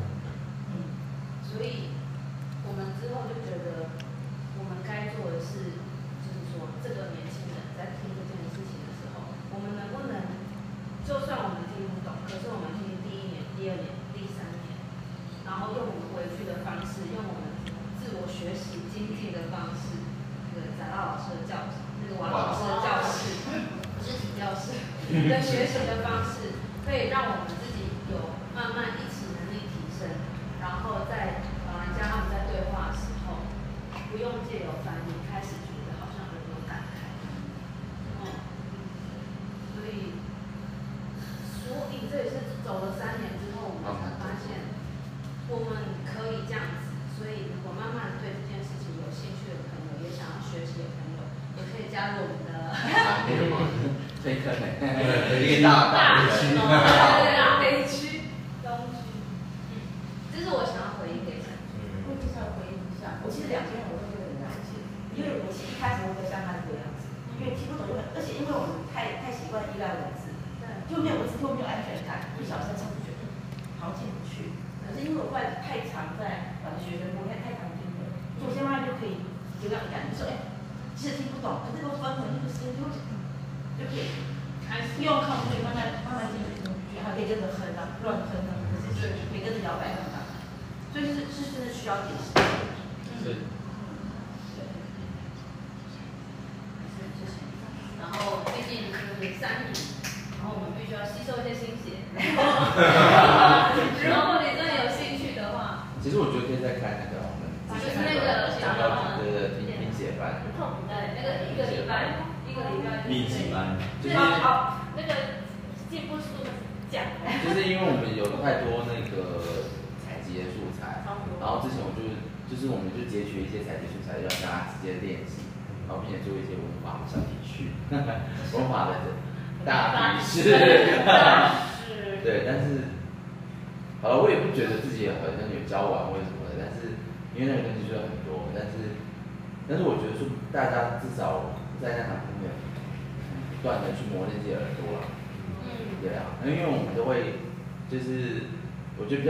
[0.71, 0.95] 嗯，
[1.43, 1.91] 所以
[2.63, 3.91] 我们之后就觉得，
[4.55, 5.75] 我们该做的是，
[6.23, 10.39] 就是说，这个年轻人在听这件事情的时候，我们能不能，
[11.03, 13.91] 就算我们听不懂，可是我们听第一年、第二年。
[15.45, 17.53] 然后用我们回去的方式，用我们
[18.01, 20.01] 自我学习精进的方式，
[20.51, 23.39] 那个展老老师的教室，那个王老师的教室，
[24.01, 24.73] 肢体教室
[25.23, 26.51] 的学习的方式，
[26.85, 27.47] 可以让我们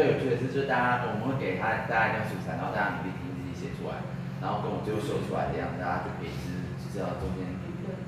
[0.06, 4.06] 有趣的是，就是大家我们会给他大家一段素材，然后大家努力听自己写出来，
[4.40, 7.50] 然后跟我最后秀出来的样子，大家就可以知知道中间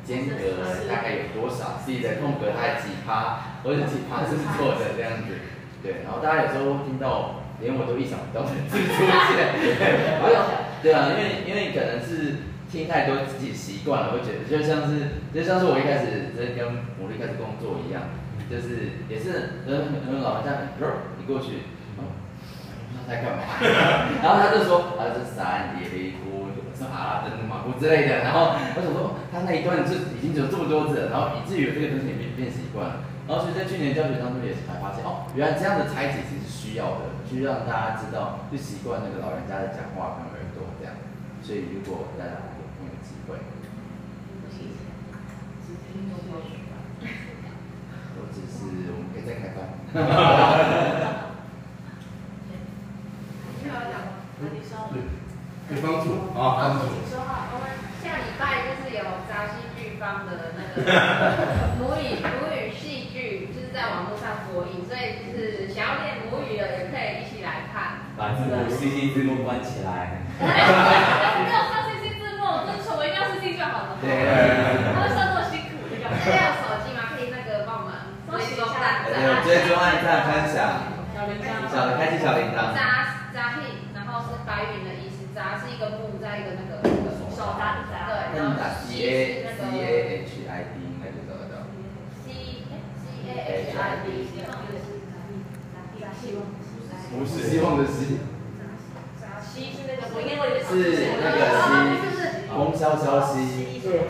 [0.08, 0.39] 间隔
[0.88, 5.36] 大概有多少，自己的空格大概几趴，或者几趴是错的这样子。
[5.84, 9.52] 对，然后大家有时候听到，连我都意想不到的字出现。
[10.82, 18.04] 对啊，因为因为可能是听太多自己习惯了，会觉得就像是就像是我一开始在跟牡蛎开始工作一样，
[18.50, 20.72] 就是也是很很老人家，
[21.20, 21.68] 你过去，
[23.08, 23.39] 在干嘛，
[24.22, 25.95] 然后他就说啊这三叠的
[26.28, 32.95] 锅，说啊等马虎之类的，然后我想说他那一段就已经有这么多字了，然后以至于这个东西也变变习惯了。
[33.28, 40.95] 然后所以在去年教学当中也是才发现，哦，原来这样的拆解其实是需要的，去让大家知道，去习惯那个老人家的讲话跟耳朵这样。
[41.43, 43.36] 所以如果大家有有机会，
[48.20, 49.60] 我只是我们可以再开班。
[53.60, 54.12] 你要讲吗？
[54.24, 54.27] 你说。
[54.40, 56.86] 对帮助啊，帮助。
[56.94, 57.66] 你说话，我们
[58.00, 60.78] 下礼拜就是有杂戏剧方的那个
[61.82, 68.06] 母语母语戏剧，就是在网络上播映，所以就是想要练母语的也可以一起来看。
[68.14, 70.22] 把字幕 CC 字幕关起来。
[70.38, 73.98] 没有上 CC 字幕，遵守我一定要 CC 就好了。
[74.00, 74.08] 对。
[74.94, 76.06] 他会算这么辛苦，这个。
[76.22, 77.10] 现在有手机吗？
[77.12, 77.98] 可以那个帮我们
[78.38, 79.02] 追踪下。
[79.04, 80.94] 对，追踪按赞分享。
[81.12, 81.66] 小铃铛。
[81.68, 82.78] 小开启小铃铛。
[84.48, 86.80] 白云的意思，扎是一个木，在一个那个
[87.36, 88.08] 手扎的扎。
[88.08, 88.56] 对，然后
[88.88, 91.68] C A C A H I D 应该就找得到。
[92.24, 92.64] C
[93.04, 94.08] C A H I D
[97.10, 98.20] 不是希望的希。
[99.43, 100.70] 西是那个，我因为是
[101.18, 103.82] 那个西，风萧萧兮。
[103.84, 104.08] 对，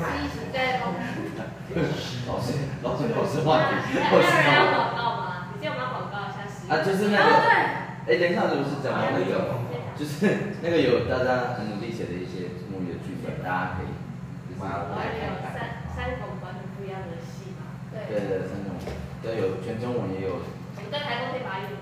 [0.54, 1.82] 对。
[2.28, 3.72] 老师，老师，老师话题。
[3.96, 5.50] 有人要广告吗？
[5.54, 6.38] 你今天我们要广告一下。
[6.70, 7.24] 啊，就是那个。
[8.08, 9.66] 哎，等一下，是不是讲那个？
[9.98, 13.89] 就是那个有大家很努力写的一些母语的剧本，大家可以
[14.48, 14.70] 就是来
[15.18, 15.58] 看看。
[15.58, 17.82] 三三种完全不一样的戏嘛。
[17.89, 18.06] 对。
[18.06, 18.78] 对对，三种，
[19.24, 20.38] 都有全中文也有。
[20.78, 21.82] 我们 在台中可以把它演完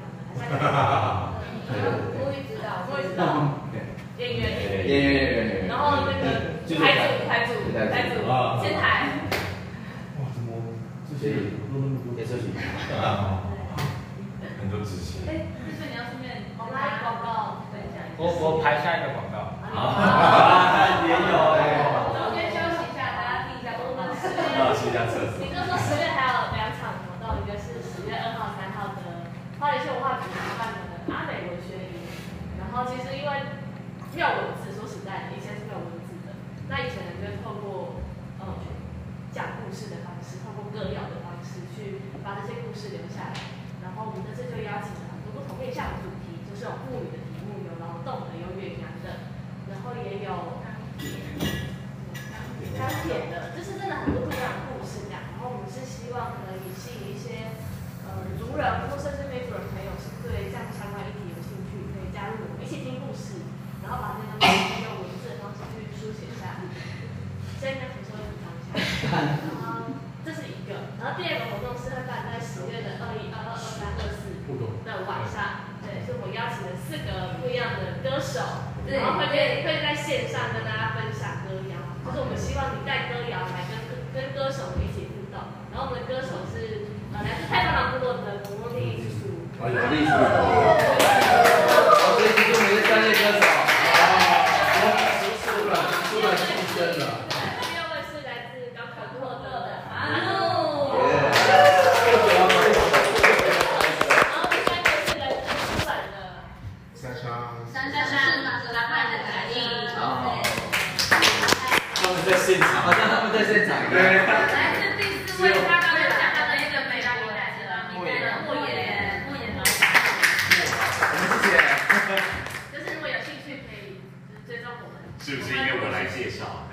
[126.15, 126.63] 为我来介绍？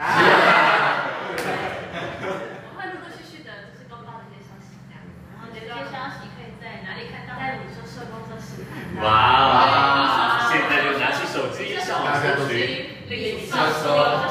[2.71, 5.03] 我会陆陆续续的，就是公告这些消息，这样。
[5.35, 7.35] 然后这些消息可以在哪里看到？
[7.35, 9.03] 在你说社工测试看到。
[9.03, 10.47] 哇！
[10.51, 13.03] 现在就拿起手机上网搜寻。
[13.11, 14.31] 你说说，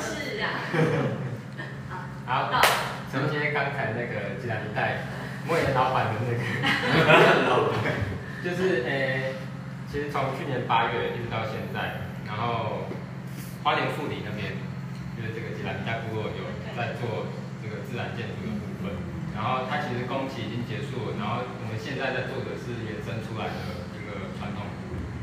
[0.00, 0.44] 试啊。
[2.26, 2.50] 好，
[3.12, 5.06] 从今天刚才那个吉兰一代
[5.46, 6.40] 莫言老板的那个，
[8.42, 9.34] 就是诶，
[9.86, 12.90] 其实从去年八月一直到现在，然后
[13.62, 14.58] 花莲富里那边，
[15.14, 17.30] 就是这个吉兰一代部落有在做
[17.62, 18.90] 这个自然建筑的部分，
[19.38, 24.66] 然后它其实工期已经结束了，然后我们现在在做的是衍生出来的一个传统，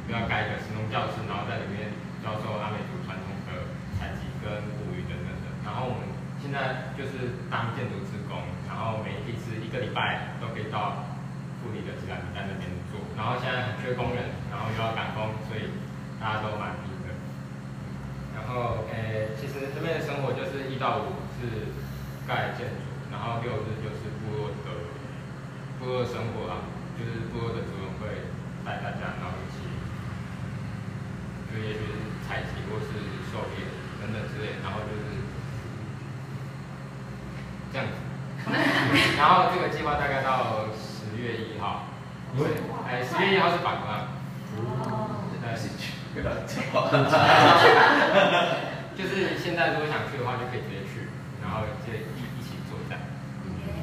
[0.08, 1.92] 要盖一个神农教室，然后在里面
[2.24, 3.68] 教授阿美族传统的
[4.00, 4.48] 采集跟
[4.80, 6.08] 捕鱼等等的，然后我们
[6.40, 6.88] 现在。
[6.94, 8.38] 就是当建筑职工，
[8.70, 11.10] 然后每一次一个礼拜都可以到
[11.58, 15.74] 富里的自然比在那边做，然后现在很缺工人，然后又要赶工，所以
[16.22, 17.10] 大家都蛮拼的。
[18.38, 21.74] 然后诶，其实这边的生活就是一到五是
[22.30, 24.70] 盖建筑，然后六日就是部落的
[25.82, 28.30] 部落生活啦，就是部落的主人会
[28.62, 29.66] 带大家，然后一起，
[31.50, 33.02] 就也许是采集或是
[33.34, 33.66] 狩猎
[33.98, 35.26] 等等之类，然后就是
[37.74, 37.94] 这样子。
[39.24, 41.88] 然后这个计划大概到十月一号，
[42.36, 43.88] 对，哎，十月一号是返工。
[44.52, 45.48] 对，
[49.00, 51.08] 就是现在如果想去的话，就可以直接去，
[51.40, 52.04] 然后就一
[52.36, 53.00] 一起做一下。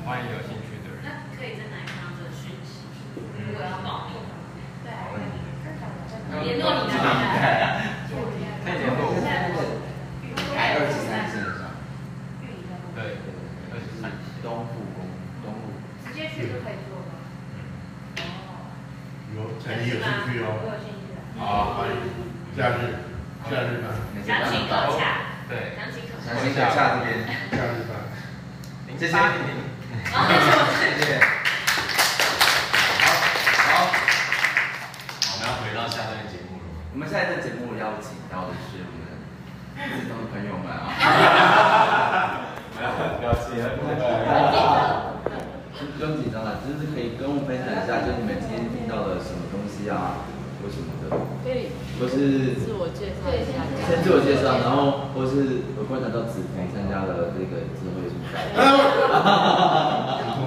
[0.05, 1.09] 欢迎有兴趣的人。
[1.09, 2.85] 那可以在哪里看到这个讯息？
[3.17, 4.21] 如果要报名，
[4.85, 4.93] 对，
[6.45, 8.13] 联络你哪里？
[8.61, 9.17] 可以联络我。
[10.53, 11.73] 改二十三线上，
[12.95, 13.17] 对，
[13.73, 14.13] 二十三
[14.45, 15.09] 东富公
[15.43, 15.73] 东路。
[16.05, 17.17] 直接去就可以做吗？
[19.35, 20.53] 有陈毅有兴趣我哦。
[20.69, 21.19] 有兴趣的。
[21.39, 21.95] 好，欢迎
[22.57, 23.01] 假日，
[23.49, 23.89] 假日班，
[24.27, 25.89] 详情可洽，对，详
[26.61, 27.97] 情可详情可洽这边，假日班。
[28.99, 29.17] 谢谢。
[29.17, 30.29] 好，
[30.77, 31.17] 谢谢。
[33.57, 33.89] 好，好，
[35.25, 36.63] 我们要回到下一段节目了。
[36.93, 39.09] 我们现在的节目邀请到的是我们
[39.89, 40.93] 自动的朋友们啊。
[42.77, 43.77] 不要不要气了，
[45.97, 50.25] 不用紧张了，就是可以跟我分享一下，就是你们今天听到了什么东西啊，
[50.61, 51.13] 或什么的，
[51.45, 53.65] 可以或是自我介绍一下。
[53.85, 55.10] 先自我介绍，然后
[56.31, 58.47] 子彤参加了这个智慧竞赛。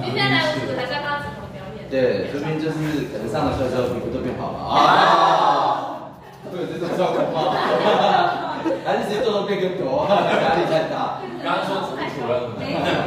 [0.02, 1.84] 今天来我组还是要看到指头表演。
[1.92, 4.74] 对，说明就是可能上了课之后皮肤都变好了啊。
[6.50, 7.54] 会有这种状况吗？
[8.84, 11.20] 还是谁做都变更多，压力太大。
[11.42, 12.32] 刚刚说主主任，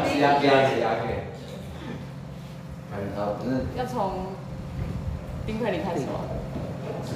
[0.05, 1.25] 是压压是压给。
[3.15, 3.49] 好，那
[3.79, 4.35] 要从
[5.45, 6.27] 冰块里开始吗？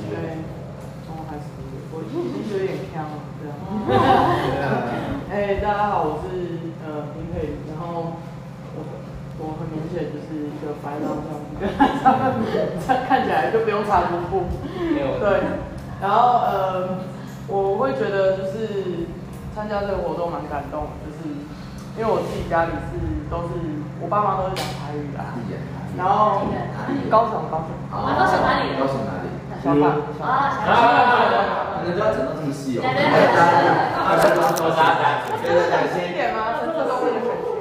[0.09, 0.37] 对，
[1.05, 1.45] 从我开始，
[1.91, 2.13] 我已经
[2.49, 3.53] 有点呛了，这样。
[5.29, 6.25] 哎，大家好，我是
[6.85, 8.13] 呃林佩宇，然后
[8.73, 8.77] 我
[9.37, 11.65] 我很明显就是一个白狼这样子，跟
[12.03, 12.43] 他 们
[13.07, 14.45] 看起来就不用擦涂布。
[15.19, 15.41] 对，
[16.01, 16.89] 然后呃，
[17.47, 19.05] 我会觉得就是
[19.55, 21.29] 参加这个活动蛮感动的，就是
[21.97, 22.97] 因为我自己家里是
[23.29, 23.53] 都是
[24.01, 25.35] 我爸妈都是讲台语啦，
[25.97, 26.41] 然后
[27.09, 28.73] 高雄高雄，啊，高雄哪里？
[28.79, 29.29] 高雄哪里？
[29.61, 29.83] 小胖，
[30.25, 30.57] 啊，
[31.77, 32.81] 可能都要讲到这么细哦。
[32.87, 34.97] 啊，再多说啥？
[35.43, 36.57] 对对对，先一点吗？
[36.59, 37.51] 陈设东那个选区。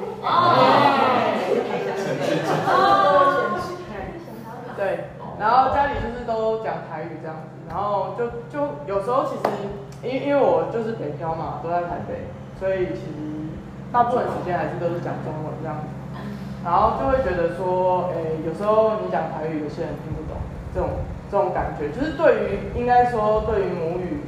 [4.81, 9.45] 对，然后家里就是都讲台语这样子，然后就就有时候其实，
[10.01, 12.25] 因因为我就是北漂嘛，都在台北，
[12.59, 13.13] 所以其实
[13.93, 15.85] 大部分时间还是都是讲中文这样子，
[16.65, 20.41] 然后就会觉得说，诶，有时候你讲台语，有些人听不懂，
[20.73, 20.89] 这种
[21.29, 24.25] 这种感觉，就是对于应该说对于母语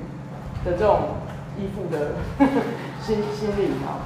[0.63, 1.17] 的这种
[1.57, 2.13] 依附的
[3.01, 4.05] 心心理嘛。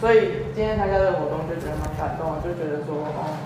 [0.00, 3.36] 所以今天参加这个活动就觉得蛮感动，就觉得说哦，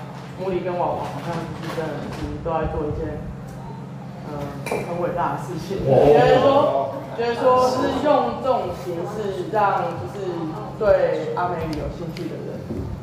[0.41, 3.19] 茉莉跟娃娃好像就是真的是都在做一件
[4.29, 4.37] 呃
[4.69, 10.29] 很伟大的事情，觉得说觉得说是用这种形式让就是
[10.79, 12.61] 对阿美语有兴趣的人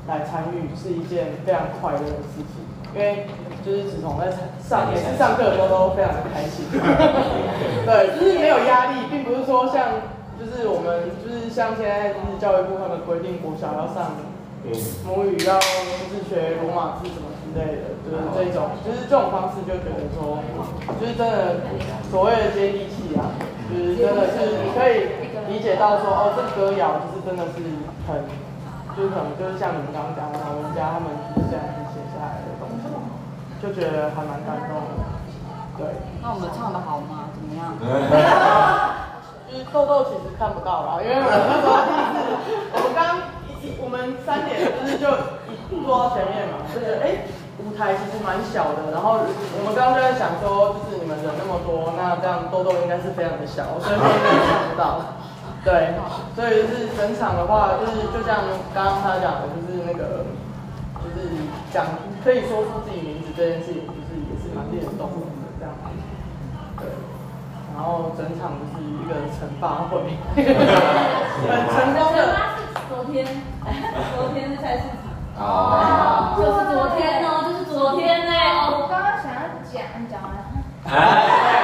[0.07, 2.61] 来参与是一件非常快乐的事情，
[2.93, 3.25] 因为
[3.65, 4.29] 就是子彤在
[4.61, 6.65] 上每次上课的时候都非常的开心，
[7.85, 9.87] 对，就是没有压力，并不是说像。
[10.33, 14.17] 就是我们就是像现在就是教育部他们规定国小要上
[15.05, 20.39] 母语，要就是学罗马字什么之类的，就是这种，就是这种方式就觉得说，
[20.99, 21.59] 就是真的
[22.09, 23.35] 所谓的接地气啊，
[23.67, 25.11] 就是真的是你可以
[25.51, 27.59] 理解到说，哦，这歌谣就是真的是
[28.07, 28.23] 很，
[28.95, 32.87] 就是可能就是像你们刚刚讲的老人家他们就是这样子写下来的东西，
[33.59, 35.03] 就觉得还蛮感动的。
[35.75, 35.87] 对，
[36.21, 37.27] 那我们唱的好吗？
[37.35, 37.75] 怎么样？
[39.51, 42.17] 就是豆豆其实看不到啦，因 为我那时候第一次，
[42.73, 43.32] 我们刚一
[43.81, 45.07] 我们三点就是就
[45.69, 47.29] 坐到前面嘛，就是哎
[47.61, 55.21] 舞台其实蛮小的，然后我们刚刚就在想说，就是你们人那么多，那这样豆豆应该是非常的小，所以后面看不到。
[55.63, 55.95] 对，
[56.35, 58.43] 所以就是整场的话，就是就像
[58.73, 60.27] 刚刚他讲的，就是那个
[60.99, 61.31] 就是
[61.71, 61.85] 讲
[62.23, 65.71] 可以说出自己名字这件事情，就是也是蛮令人动容的这样。
[66.81, 66.89] 对。
[67.73, 70.03] 然后整场就是一个惩罚会，
[70.35, 72.62] 很成功的。
[72.89, 73.25] 昨天
[74.15, 76.35] 昨天的菜市场哦。
[76.37, 78.31] 就是昨天哦就是昨天呢
[78.71, 79.39] 我刚刚想要
[79.71, 79.73] 讲
[80.09, 80.33] 讲完
[80.85, 81.63] 哎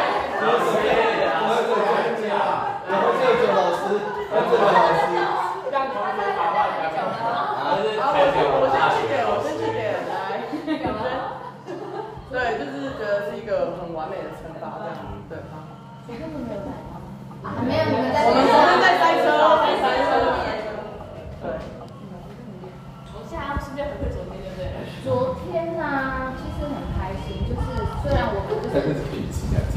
[8.01, 9.61] 我先去我先去
[10.09, 10.43] 来
[12.31, 14.95] 对就是觉得是一个很完美的惩罚这样
[15.27, 15.65] 对吗？
[16.07, 16.71] 谁根本没有来
[17.43, 18.17] 啊没有你们在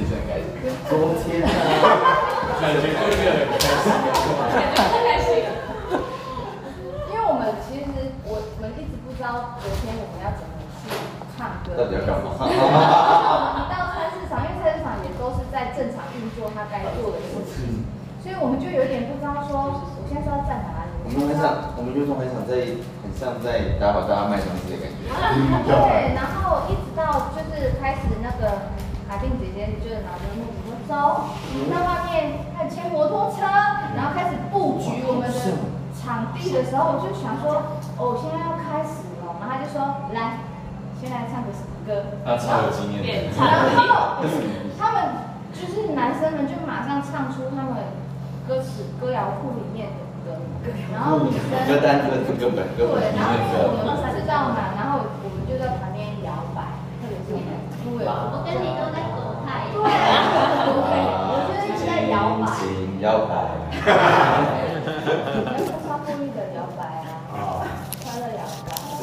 [0.02, 0.50] 其实很开心。
[0.90, 1.46] 昨天啊，
[2.58, 3.86] 感觉就是很开心。
[4.50, 5.48] 太开心了。
[7.06, 7.86] 因为我们其实
[8.26, 10.90] 我们一直不知道昨天我们要怎么去
[11.38, 11.78] 唱歌。
[11.78, 12.34] 到底要干嘛？
[13.70, 17.86] 到菜市场，因为菜市场也都是在正常运作它该做的事情，
[18.18, 21.14] 所以我们就有点不知道说，我现在是要站哪里？
[21.14, 22.74] 我们很想，我们有种很想在，
[23.06, 25.06] 很像在打宝大家卖东西的感觉。
[25.62, 28.74] 对，然后一直到就是开始那个
[29.10, 33.42] 卡丁姐姐就是拿着木说走，我们在外面开始牵摩托车，
[33.98, 35.34] 然后开始布局我们的
[35.98, 37.52] 场地的时候，我就想说，
[38.00, 40.40] 哦，现在要开始了，然后他就说来，
[40.96, 42.16] 先来唱个什么歌？
[42.24, 43.36] 他超有经验的。
[43.36, 44.24] 然后
[44.80, 47.92] 他们就是男生们就马上唱出他们
[48.48, 49.92] 歌词歌谣库里面
[50.24, 59.68] 的歌，然后女生歌单歌歌本歌本对，然后因为我面们知道嘛，然后我们就在旁边摇摆，特别是因为我跟你都在国泰。
[59.76, 63.60] 对，我觉得一直在摇摆，请摇摆。
[65.44, 67.02] 那是超故意的摇摆
[67.34, 67.66] 啊，
[68.04, 68.70] 快乐摇摆。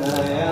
[0.00, 0.08] 那
[0.40, 0.48] 样，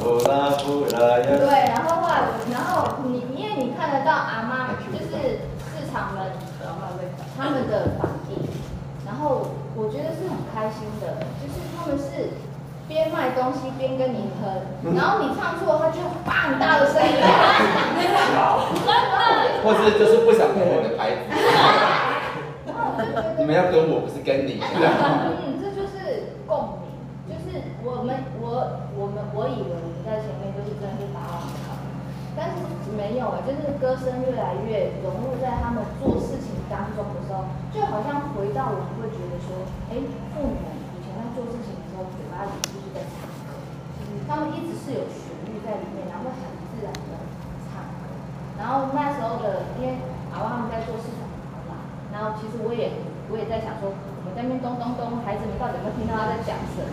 [0.00, 1.26] 布拉布拉呀。
[1.28, 6.32] 对，然后后来我，然后你因为你看得到阿妈就是市场们
[7.36, 8.32] 他们的反应，
[9.04, 12.32] 然后我觉得是很开心的，就是他们是
[12.90, 17.14] 边卖东西边跟你哼，然后你唱错，他就放大的声音，
[19.62, 21.30] 或是就是不想碰我的牌子。
[23.38, 24.58] 你们要跟我，不是跟你。
[24.58, 26.90] 嗯，这就是共鸣，
[27.30, 31.70] 就是我们我我们我以为我们在前面就是真的是打网球，
[32.34, 32.66] 但是
[32.98, 39.62] 没有啊，就是歌声越来越融入在他们做事情当中的时候，就好像回到我们会觉得说，
[39.94, 40.02] 哎，
[40.34, 40.58] 父母
[40.98, 42.52] 以前在做事情的时候，嘴巴里
[44.28, 47.12] 他们一直是有旋律在里面，然后会很自然的
[47.66, 48.10] 唱歌，
[48.58, 49.98] 然后那时候的因为
[50.32, 51.26] 阿旺他们在做市场
[51.70, 52.94] 嘛，然后其实我也
[53.30, 56.90] 我也在想说，我们在那边咚咚咚，孩子们到底有没有听到他在讲什么？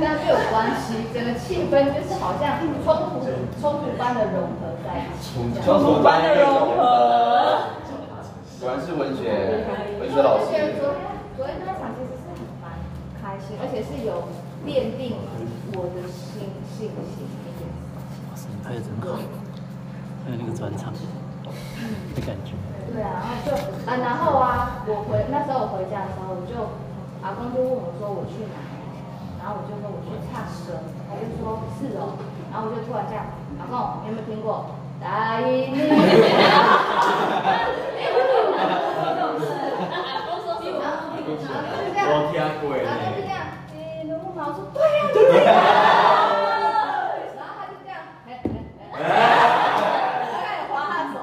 [0.00, 3.24] 但没有关系，整个气氛就是好像冲突
[3.60, 5.40] 冲突般的融合在一起。
[5.64, 7.76] 冲突般的融合。
[8.56, 9.62] 果然是文学
[10.00, 10.48] 文学老师。
[10.48, 10.72] 昨天
[11.36, 12.72] 昨天那场其实是很蛮
[13.20, 14.24] 开心，而且是有
[14.66, 15.14] 奠定
[15.78, 18.50] 我的心信心一件事情。
[18.66, 19.14] 拍的真好，
[20.26, 22.58] 还有那个转场的感觉。
[22.92, 23.54] 对啊，然后就
[23.86, 26.58] 啊，然后啊，我回那时候我回家的时候，我就
[27.22, 28.82] 阿公就问我说我去哪里，
[29.38, 32.18] 然后我就说我去唱歌，他就说是哦，
[32.50, 33.22] 然后我就突然这样，
[33.62, 34.66] 阿公你有没有听过？
[35.00, 35.78] 答应你。
[42.08, 43.30] 我听过然后他就这呢。
[43.30, 43.46] 样，
[44.54, 45.52] 说对呀、
[47.36, 48.46] 然后他就这样，哎哎
[48.92, 49.02] 哎，
[50.32, 51.14] 大概划他手。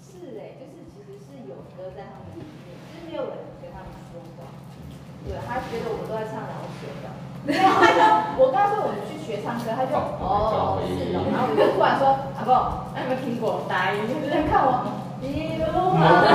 [0.00, 4.38] 是哎，就是其实是有歌在他们里面，就是没有人跟他们说话。
[5.26, 7.04] 对，他觉得我们都在唱老舍的。
[7.46, 8.00] 没有，他就
[8.42, 12.50] 我刚说我们去学唱歌，他就哦是哦，然后我就突然说阿公，
[12.94, 13.62] 那你们听过？
[13.68, 14.82] 答应，就这样看我，
[15.22, 16.26] 一路毛。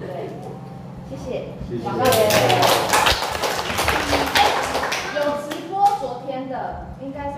[0.00, 0.32] 对，
[1.10, 1.52] 谢谢。
[1.84, 2.08] 广告员。
[5.18, 7.28] 有直播昨天的，应该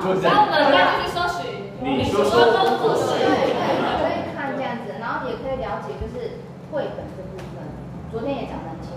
[0.00, 1.44] 然后我们要继续搜寻，
[1.84, 3.52] 你说说说都是对对，
[4.00, 6.40] 可以看这样子，然后也可以了解就是
[6.72, 7.60] 绘本这部分，
[8.10, 8.88] 昨天也讲得很清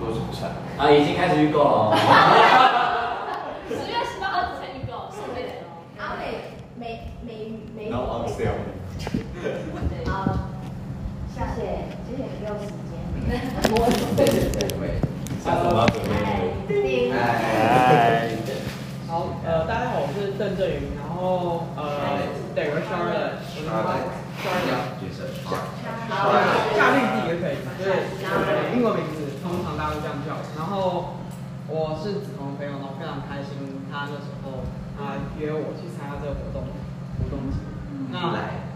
[0.00, 0.50] 多少钱？
[0.76, 1.94] 啊，已经开始预购了 哦。
[3.68, 5.62] 十月十八号之前预购，是非的。
[6.02, 7.88] 阿美美美美。
[7.90, 8.58] No on sale。
[10.10, 10.50] 好，
[11.32, 12.98] 谢谢，谢谢你给我时间。
[13.70, 14.98] 我对对对对。
[15.38, 16.10] 下次我要准备。
[16.66, 17.14] 丁。
[17.14, 18.34] 哎。
[19.10, 21.82] 好，呃，大家好，我是邓振宇，然后呃，
[22.54, 24.06] 对，我是 Charlotte，我是 Charlotte，
[25.02, 25.26] 角色。
[26.76, 30.36] 夏绿地也可以，对，英文名字通常大家都这样叫。
[30.58, 31.16] 然后
[31.68, 33.56] 我是子彤的朋友，然后非常开心，
[33.90, 34.64] 他那时候
[34.98, 36.68] 他约我去参加这个活动，
[37.18, 37.56] 活动节。
[38.12, 38.70] 那来。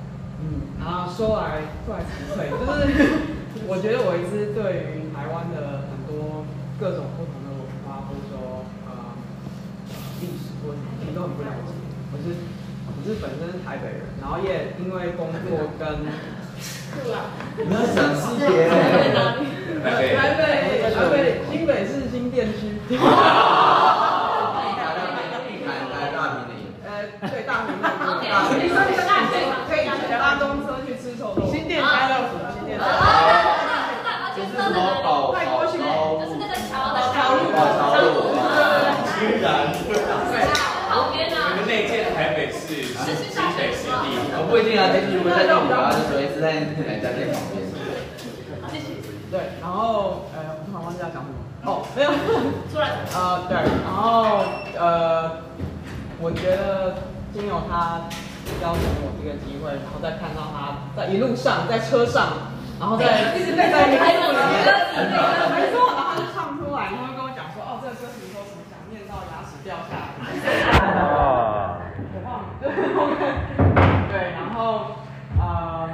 [0.44, 6.44] 嗯，然后说来说来惭愧，就是我觉得我一直对于台湾的很多
[6.76, 9.14] 各种不同的文化，或者说呃
[10.20, 11.72] 历史或者什么，其实都很不了解。
[12.12, 12.34] 我是
[12.90, 16.02] 我是本身是台北人，然后也因为工作跟
[17.56, 18.68] 你要想吃别北？
[18.68, 19.40] 台北哪里？
[19.82, 19.86] 台
[20.36, 20.42] 北，
[20.92, 21.14] 台北，
[21.50, 22.58] 新北市新店区。
[34.34, 34.50] 就是
[36.38, 38.06] 那个桥的桥路，桥路，
[39.20, 39.44] 居然。
[44.54, 46.54] 不一定啊，就是如果在地图啊，就首先是在
[46.86, 47.58] 奶家店旁边。
[48.70, 49.02] 继续。
[49.28, 51.34] 对，然后呃，我突然忘记要讲什么。
[51.66, 52.14] 哦，没有。
[52.70, 53.02] 出来。
[53.10, 54.46] 呃，对，然后
[54.78, 55.42] 呃，
[56.22, 57.02] 我觉得
[57.34, 58.06] 金友他
[58.62, 64.54] 邀请我这个机会，然后再看到他在一路上在车上，然后在一直在在开口里面
[65.50, 70.22] 没错，然后他就唱出来，然后跟我讲说，哦，这个歌词说什么，想念到牙齿掉下来。
[70.94, 71.82] 哦。
[72.14, 73.18] 我忘了，对，OK，
[74.10, 74.98] 对，然后
[75.38, 75.88] 呃，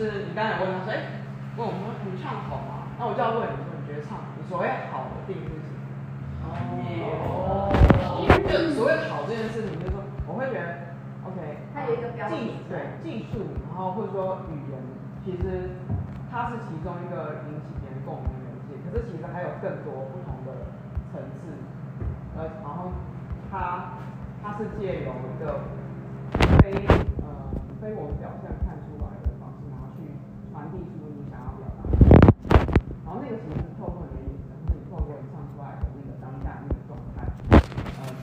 [0.00, 1.20] 就是你刚才问他说，哎，
[1.60, 2.88] 问我说你唱好吗？
[2.96, 6.56] 那我就要问你说，你觉得唱你所谓好的定义是什么？
[7.04, 7.68] 哦，
[8.48, 10.96] 就所谓好这件事情，就是说我会觉得
[11.28, 14.80] ，OK，它有一个标准技对技术，然后或者说语言，
[15.20, 15.76] 其实
[16.32, 20.72] 它是其中一个引起别人共鸣的媒介，可是其实还有更多不同的
[21.12, 21.52] 层次，
[22.40, 22.88] 呃，然后
[23.52, 24.00] 它
[24.40, 25.60] 它是借由一个
[26.64, 26.88] 非
[27.20, 27.52] 呃
[27.84, 30.08] 非我们表象看出来的方式，然后去
[30.50, 31.94] 传递出你想要表达的，
[33.10, 37.26] 然后那个其实是透过你的眼神，或者透过你唱出来的那个当下那个状态，
[38.06, 38.14] 呃，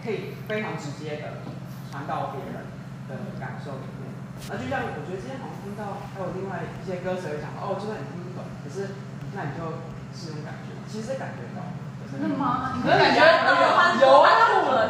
[0.00, 1.44] 可以非常直接的
[1.92, 2.64] 传到别人
[3.04, 4.08] 的感受里面。
[4.48, 8.96] 那就像我觉得今天好像听到还有另外一些歌手有讲，哦，就算你听不懂，可是
[9.36, 9.76] 那你就
[10.16, 11.60] 是那种感觉，其实感觉到。
[12.08, 12.80] 真的吗？
[12.80, 14.88] 你会感觉到有啊，吐了，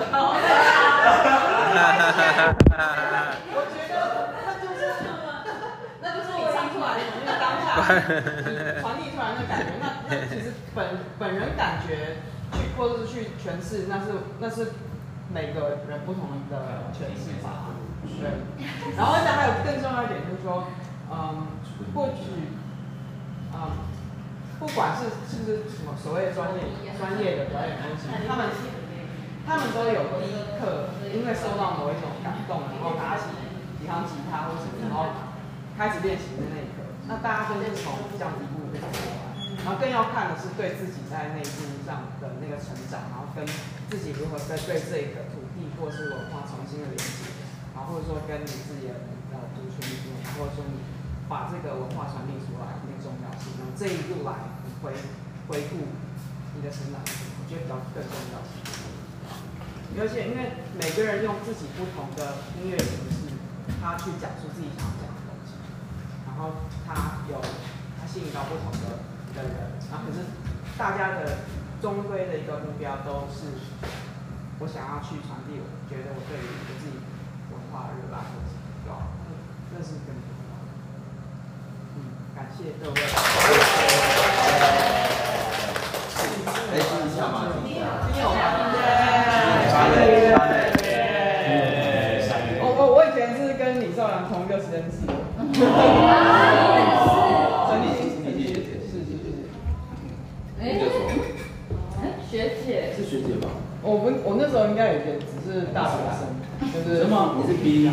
[3.51, 4.95] 我觉得那就是，
[6.03, 9.77] 那就是我唱出来的那个当下传递出来的感觉。
[9.81, 10.87] 那那其实本
[11.19, 12.17] 本人感觉
[12.53, 14.07] 去或者是去诠释，那是
[14.41, 14.73] 那是
[15.33, 17.71] 每个人不同的诠释法。
[18.05, 18.31] 对。
[18.97, 20.69] 然后而且还有更重要一点就是说，
[21.11, 21.47] 嗯，
[21.95, 22.53] 或许，
[23.55, 23.93] 嗯。
[24.55, 26.63] 不管是是不是什么所谓专业
[26.97, 28.49] 专业的表演东西，他们
[29.45, 33.35] 他们都有第一课，因为受到某一种感动，然后拿起
[33.77, 35.11] 几行吉他或什么，然后
[35.77, 36.64] 开始练习的那一，
[37.07, 43.45] 那大家都是从这样子一步一步走过来，然后更要看的是对自己在内部上的那个成长，然后跟
[43.91, 47.29] 自己如何在对这个土地或是文化重新的连接，
[47.77, 50.81] 然后或者说跟你自己的呃族群里面，或者说你
[51.29, 54.53] 把这个文化传递出来那个重要性，然后这一路来。
[54.85, 54.93] 回
[55.49, 55.77] 回顾
[56.55, 58.39] 你的成长，我觉得比较更重要。
[59.97, 63.33] 而且因为每个人用自己不同的音乐形式，
[63.81, 65.09] 他去讲述自己想讲，
[66.35, 66.51] 然后
[66.85, 67.41] 他有
[68.01, 68.99] 他吸引到不同的
[69.35, 70.27] 的人，然后可是
[70.77, 71.47] 大家的
[71.81, 73.55] 终归的一个目标都是，
[74.59, 76.99] 我想要去传递我觉得我对于我自己
[77.53, 78.51] 文化热爱或者
[78.85, 79.07] 对吧？
[79.71, 80.69] 这是更重要的。
[81.97, 81.99] 嗯，
[82.35, 82.95] 感谢各位。
[105.55, 106.35] 是大学生，
[106.73, 107.37] 就是什么？
[107.39, 107.89] 你是 B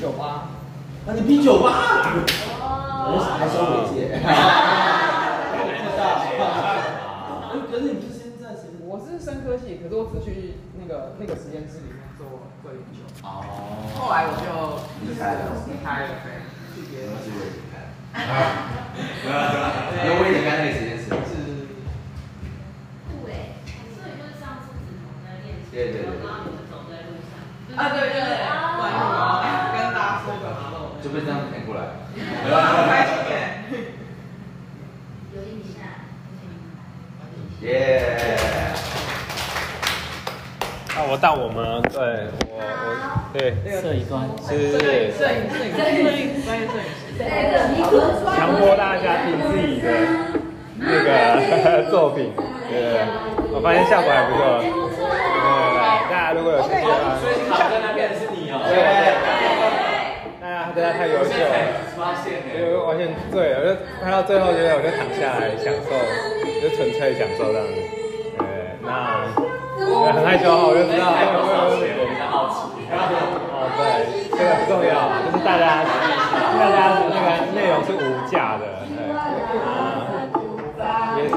[0.00, 0.46] 九八？
[1.04, 2.14] 那你 B 九八？
[3.10, 4.22] 我是还收尾届。
[7.70, 8.70] 可是你是现在是？
[8.86, 13.02] 我是生科系，可是我只去那个那个实验室里面做做研究。
[13.26, 13.42] 哦。
[13.98, 14.46] 后来我就
[15.02, 17.18] 离开了，离开了，对，去别的。
[17.18, 17.90] 是我离开。
[20.06, 21.10] 因为我离开那个实验室。
[21.26, 21.66] 是。
[23.26, 23.58] 对，
[23.98, 26.22] 所以就是上次子彤在练习，对对对。
[26.22, 27.40] 然后你们走在路上。
[27.76, 28.20] 啊对对对，
[28.76, 28.94] 关于
[29.72, 30.92] 跟大家说个 hello。
[31.02, 31.80] 就被这样骗过来。
[32.88, 33.30] 开心点。
[35.34, 35.74] 有印象。
[37.62, 37.70] 耶！
[40.94, 42.86] 那我到我们对我我
[43.32, 46.60] 对摄影端是摄影摄影摄影专业摄影
[47.08, 47.24] 师，
[48.36, 49.88] 强迫大家听自己的
[50.76, 52.34] 那个 作品，
[52.68, 53.08] 对，
[53.50, 54.81] 我发现效果还不错。
[56.32, 58.60] 如果有兴趣的话，所以卡在那边是你哦。
[58.68, 58.76] 对，
[60.40, 61.54] 大家真的太优秀了，
[61.96, 65.92] 发现我就完全醉了，我就拍到最后，觉得我就躺下来享受。
[66.62, 67.74] 就纯粹享受这样子，
[68.38, 69.26] 对，那
[70.14, 71.74] 很害羞哈，我就知道，我
[72.06, 72.70] 比较好奇。
[72.86, 78.81] 哦，对，这个不重要，就是大家，大家那个内容是无价的，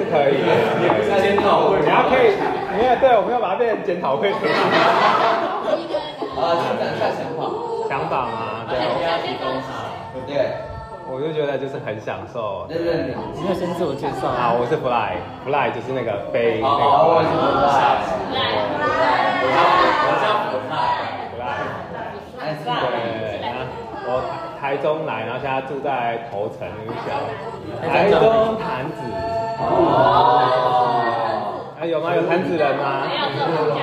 [0.09, 0.49] 可以的。
[0.81, 2.33] 也不是检讨会，你要可以，
[2.77, 4.31] 你也，对，我们要把它变成检讨会。
[4.31, 4.37] 啊，
[6.79, 7.39] 讲一下想法。
[7.87, 8.77] 想法嘛，对。
[10.27, 10.55] 对。
[11.07, 12.65] 我就觉得就是很享受。
[12.67, 16.81] 对对对，你要先自我介绍啊，我是 Fly，Fly 就是那个飞那个。
[16.81, 18.01] 哦，我是 Fly。
[19.37, 20.33] 我叫
[20.65, 20.97] Fly。
[21.37, 21.61] Fly。
[22.89, 23.45] 对，
[24.07, 24.09] 我
[24.59, 27.13] 台中来，然后现在住在头城那个小，
[27.87, 28.97] 台中潭子。
[29.59, 29.63] 哦。
[31.79, 32.15] 啊有吗？
[32.15, 33.05] 有潭子人吗？
[33.07, 33.79] 没有这么讲。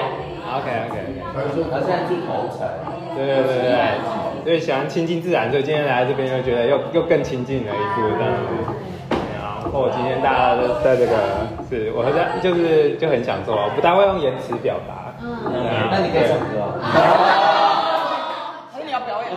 [0.59, 0.97] OK OK
[1.33, 1.67] OK。
[1.71, 2.67] 他现在住头城。
[3.15, 8.49] 对对对对，所以喜欢亲近自然，所以今天来这边又觉得又又更亲近了一步这样子。
[9.39, 11.13] 然后今天大家都在这个
[11.69, 15.13] 是，我好像就是就很享受啊，不大会用言辞表达。
[15.21, 15.33] 嗯，
[15.91, 16.81] 那你可以唱歌啊。
[18.73, 19.31] 还是你要表演？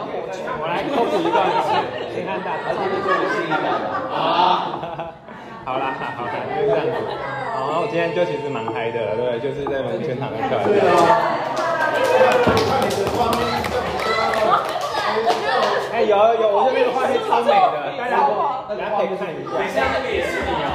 [0.57, 1.45] 我来科普一段，
[2.15, 3.67] 先看大家，而且你做的是一个
[4.15, 4.74] 啊。
[5.65, 6.91] 好啦，好啦，就是这样子。
[7.57, 10.61] 然后我今天就其实蛮嗨的，对，就是在我们全场的跳。
[10.61, 10.77] 对
[15.91, 18.29] 哎，有有，我这边的画面超美的，大家
[18.69, 19.49] 大家可以看一下。
[19.49, 20.69] 等一下那个也是你啊。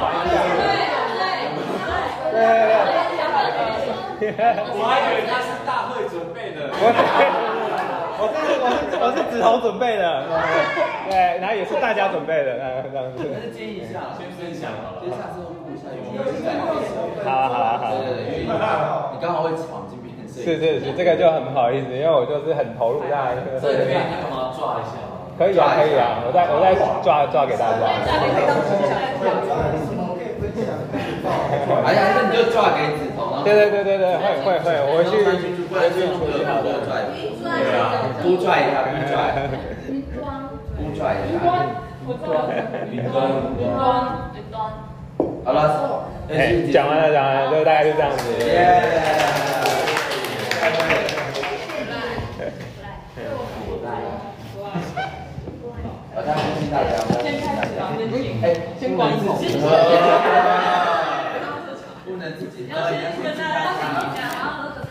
[2.31, 2.43] 对
[4.19, 4.43] 对对。
[4.75, 6.67] 我还以为他是大会准备的。
[8.21, 10.29] 我是我是我是子彤准备的，
[11.09, 12.53] 对，然后也是大家准备的，
[12.85, 13.25] 这样子。
[13.33, 16.21] 还是建议一下，先分享好了，先下次录一下有没有
[17.25, 17.97] 好好好。
[17.97, 20.45] 对对对，因为你刚好会闯进别人摄影。
[20.45, 25.01] 是是是，这个就很不好意思，因为我就是很投入在这里面你干嘛抓一下？
[25.41, 27.89] 可以啊可以啊，我再我再抓抓给大家。
[31.81, 33.41] 哎呀，那你就抓给子彤。
[33.43, 36.69] 对对对对对，会会会，我会去回去处理好的。
[37.61, 37.81] 对啊，
[38.23, 39.13] 多拽一下，多拽。
[40.77, 41.37] 多拽一下。
[42.03, 42.49] 我知道。
[42.89, 43.79] 云端，云端，
[44.35, 44.53] 云端。
[45.45, 46.33] 好了，哎，
[46.71, 48.19] 讲完了讲完了，就大概就这样子。
[56.13, 56.91] 好，大家恭喜大家！
[57.21, 57.81] 先开始吧，
[58.11, 58.43] 先
[58.79, 59.37] 先关一口。
[62.05, 62.67] 不能自己。
[62.67, 63.47] 要先跟大家
[63.79, 63.81] 讲
[64.11, 64.85] 一下，然后喝个茶。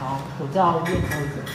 [0.00, 0.04] 好，
[0.40, 0.96] 我叫燕，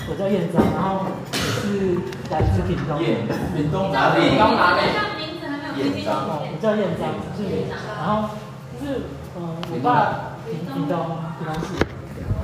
[0.06, 1.98] 我叫燕章，然后我是
[2.30, 3.02] 来自屏东。
[3.02, 3.26] 燕，
[3.58, 4.30] 屏东哪里？
[4.30, 4.86] 屏东哪里？
[5.18, 6.14] 名字还没有听清楚。
[6.14, 7.74] 我叫燕章，是燕章。
[7.98, 8.30] 然后
[8.78, 11.74] 就是，嗯，我爸屏屏东屏东市。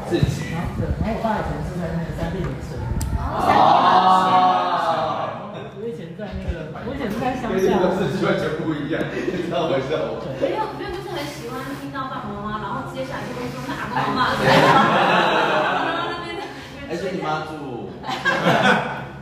[0.09, 0.49] 自己。
[0.49, 2.73] 然后对，然后我爸以前是在那个三地农村。
[3.21, 3.21] 哦。
[5.77, 7.85] 我以前在那个，我以前是在乡下。
[7.85, 10.25] 跟自己完全不一样，你知道为什么？
[10.41, 14.33] 没有，没有，就是很喜欢听到爸爸妈妈，然后接下来就会说那阿公阿妈。
[17.45, 17.89] 住。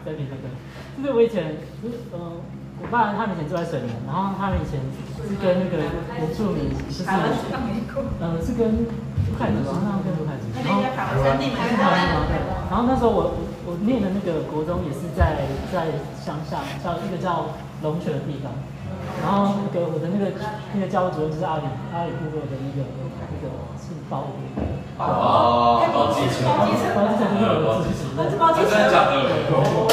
[0.05, 0.47] 在屏东对，
[0.95, 2.39] 就是我以前，就是嗯，
[2.79, 4.79] 我爸他们以前住在水南，然后他们以前
[5.27, 5.83] 是跟那个
[6.15, 8.87] 原住民，就是呃是跟
[9.27, 10.79] 卢凯族，他们跟卢凯族，然后
[12.71, 13.35] 然后那时候我
[13.67, 17.51] 我念的那个国中也是在在乡下，叫一个叫
[17.83, 18.55] 龙泉的地方，
[19.19, 20.31] 然后那个我的那个
[20.73, 22.87] 那个教务主任就是阿里阿里部落的那个
[23.19, 24.39] 那个是包务。
[24.99, 29.15] 哦，包机车，包机车，包机车就是我的自己，那是包机车，真的假的？
[29.55, 29.87] 哦，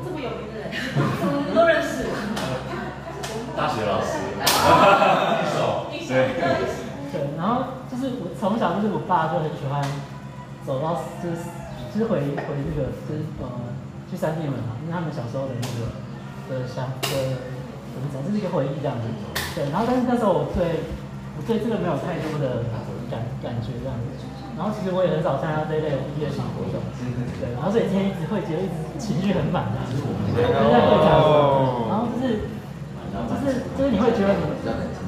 [0.00, 0.72] 这么有名的人，
[1.52, 2.08] 都认识。
[3.52, 6.32] 大学老师，一手，对，
[7.12, 9.84] 对，然后就是我从小就是我爸就很喜欢
[10.64, 11.44] 走到就是
[11.92, 13.44] 就是回回那个就是呃
[14.08, 15.92] 去三地门嘛，因为他们小时候的那个
[16.48, 17.36] 的乡的
[17.92, 19.04] 怎么讲，这是一个回忆这样子。
[19.52, 20.88] 对，然后但是那时候我对
[21.36, 22.64] 我对这个没有太多的
[23.12, 24.24] 感感觉这样子。
[24.56, 26.80] 然后其实我也很少参加这一类的毕业型活动，
[27.40, 30.04] 对，然后所以今天一直会觉得一直情绪很满的，就是
[30.68, 32.44] 在会场，然后就是
[33.24, 34.44] 就是就是你会觉得你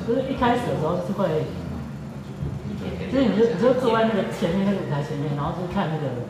[0.08, 1.46] 就是一开始的时候就是会，
[3.12, 6.24] 就是你就你就坐在那个前面那个舞台前面，然后就是看那个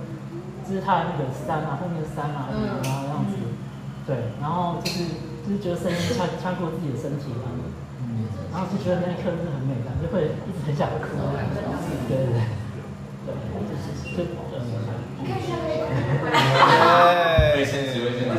[0.66, 2.50] 就是他的那个山啊，后面的山啊，
[2.82, 3.38] 然后这样子，
[4.02, 5.06] 对，然后就是
[5.46, 7.54] 就是觉得声音穿穿过自己的身体这样
[8.50, 11.14] 然后就觉得那一刻真的很美，感就会一直很想哭，
[12.10, 12.36] 对对对。
[12.36, 12.61] 对，
[14.12, 14.60] 就是就
[16.32, 18.36] 呃，卫生纸，卫生纸，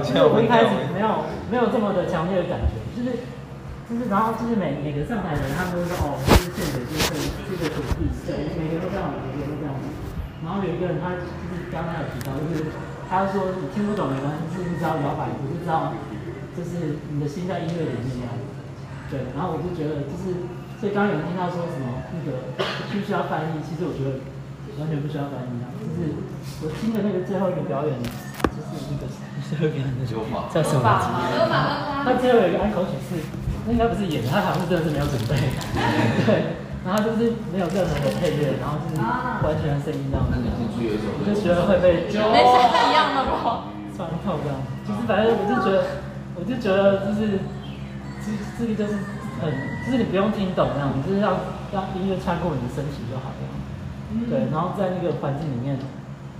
[0.00, 3.20] 就是我一开始没有没有这么的强烈的感觉，就是
[3.84, 9.76] 就是然后就是每每个上台的人，他们都说哦，就是献给这是这个土地，对，每个都这样，每个都这样。
[10.40, 12.72] 然后有一个人他就是刚刚有提到，就是
[13.12, 15.92] 他说你听不懂没关系，就是你只要摇摆，我就知道，
[16.56, 18.24] 就是你的心在音乐里面。
[19.12, 20.48] 对，然后我就觉得就是。
[20.80, 22.56] 所以刚刚有人听到说什么个
[22.90, 23.60] 需不需要翻译？
[23.64, 24.20] 其实我觉得
[24.78, 25.70] 完全不需要翻译啊。
[25.80, 26.12] 就是
[26.62, 27.92] 我听的那个最后一个表演，
[28.52, 29.08] 就是那个
[29.48, 30.84] 最后一个叫什么？
[32.04, 33.20] 他最后有一个安口曲是，
[33.66, 35.36] 那应该不是演的，他好像真的是没有准备。
[36.26, 40.36] 对，然后就是没有任何的配乐，然后就是完全的声音这样子。
[40.40, 43.72] 我就觉得会被没是一样的吗？
[43.96, 44.56] 穿透这样，
[44.86, 46.04] 就是反正我就觉得，
[46.36, 47.40] 我就觉得就是
[48.24, 48.26] 这
[48.58, 48.98] 这个就是。
[49.40, 49.50] 很，
[49.84, 51.40] 就是你不用听懂那样，你就是让
[51.72, 53.42] 让音乐穿过你的身体就好了。
[54.28, 55.78] 对，然后在那个环境里面，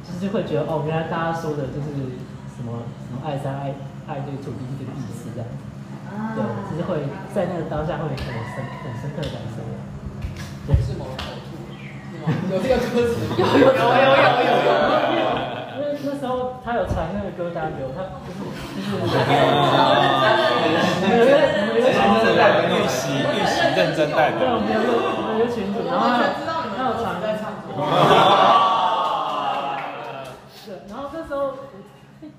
[0.05, 2.19] 就是会觉得哦，原来大家说的就是
[2.51, 3.75] 什么什么爱山爱
[4.07, 5.47] 爱这个土地这个意思这样。
[6.11, 9.63] 啊对，就是会在那个当下会很深很深刻的感受。
[10.67, 11.15] 对，是某口
[11.47, 11.55] 吐，
[12.11, 12.35] 是吗？
[12.51, 13.23] 有这个歌词？
[13.39, 14.75] 有有有有有有有。
[15.15, 15.20] 因
[16.31, 19.19] 候他有传那个歌单给我，他就是就是。
[21.91, 24.39] 认真带的，预习预习认真带的。
[24.39, 26.05] 对，我们有个我们有个群主，然后
[26.77, 27.67] 他有传在唱歌。
[30.55, 31.39] 是，然后那时候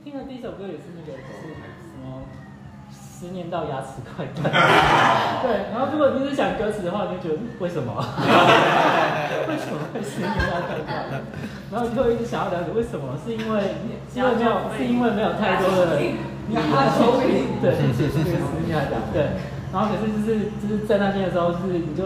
[0.04, 2.24] 听的第一首歌也是那个，是什么
[3.22, 4.50] 十年到牙齿快断。
[5.46, 7.94] 对，然后如果你是想歌词的话，你就觉得为什么？
[9.46, 11.22] 为什么会思念到快断？
[11.72, 13.14] 然后就会一直想要了解为什么？
[13.24, 13.62] 是因为
[14.12, 16.02] 是因为没有是因为没有太多的。
[16.50, 16.58] 牙
[16.98, 17.62] 周病。
[17.62, 18.18] 对，这个十
[18.66, 19.38] 年来讲，对。
[19.72, 22.04] 然后可是就是就是在那边的时候，就是你就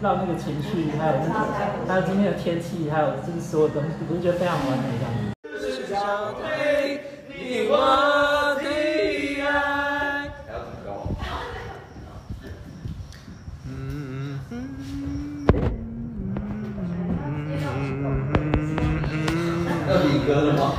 [0.00, 1.38] 让那个情绪，还有那个
[1.86, 5.28] 还有今天的天气，还有就是所有东西，我就觉得非常完美这样子。
[7.28, 7.68] 你
[20.28, 20.74] 歌了吗？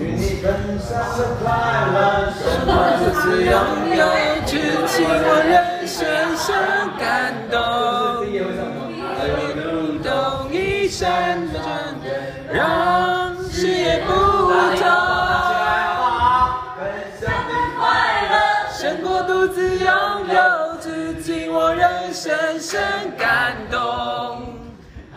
[0.00, 0.50] 与你分
[0.80, 1.46] 享的快
[1.94, 1.96] 乐，
[2.34, 3.54] 什么独自拥
[3.96, 4.02] 有，
[4.44, 4.50] 至
[4.88, 5.14] 今我
[5.46, 5.54] 仍
[5.86, 5.96] 深
[6.36, 6.44] 深
[6.98, 7.06] 感
[7.48, 7.56] 动。
[9.54, 9.62] 如
[10.02, 10.10] 同
[10.52, 11.06] 一闪
[11.52, 11.62] 的针，
[12.52, 12.56] 让
[13.48, 14.82] 视野不同。
[18.72, 19.86] 胜过独自拥
[20.34, 22.80] 有，至今我仍深深
[23.16, 24.57] 感动。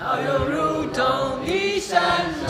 [0.04, 2.41] 好友如同一扇。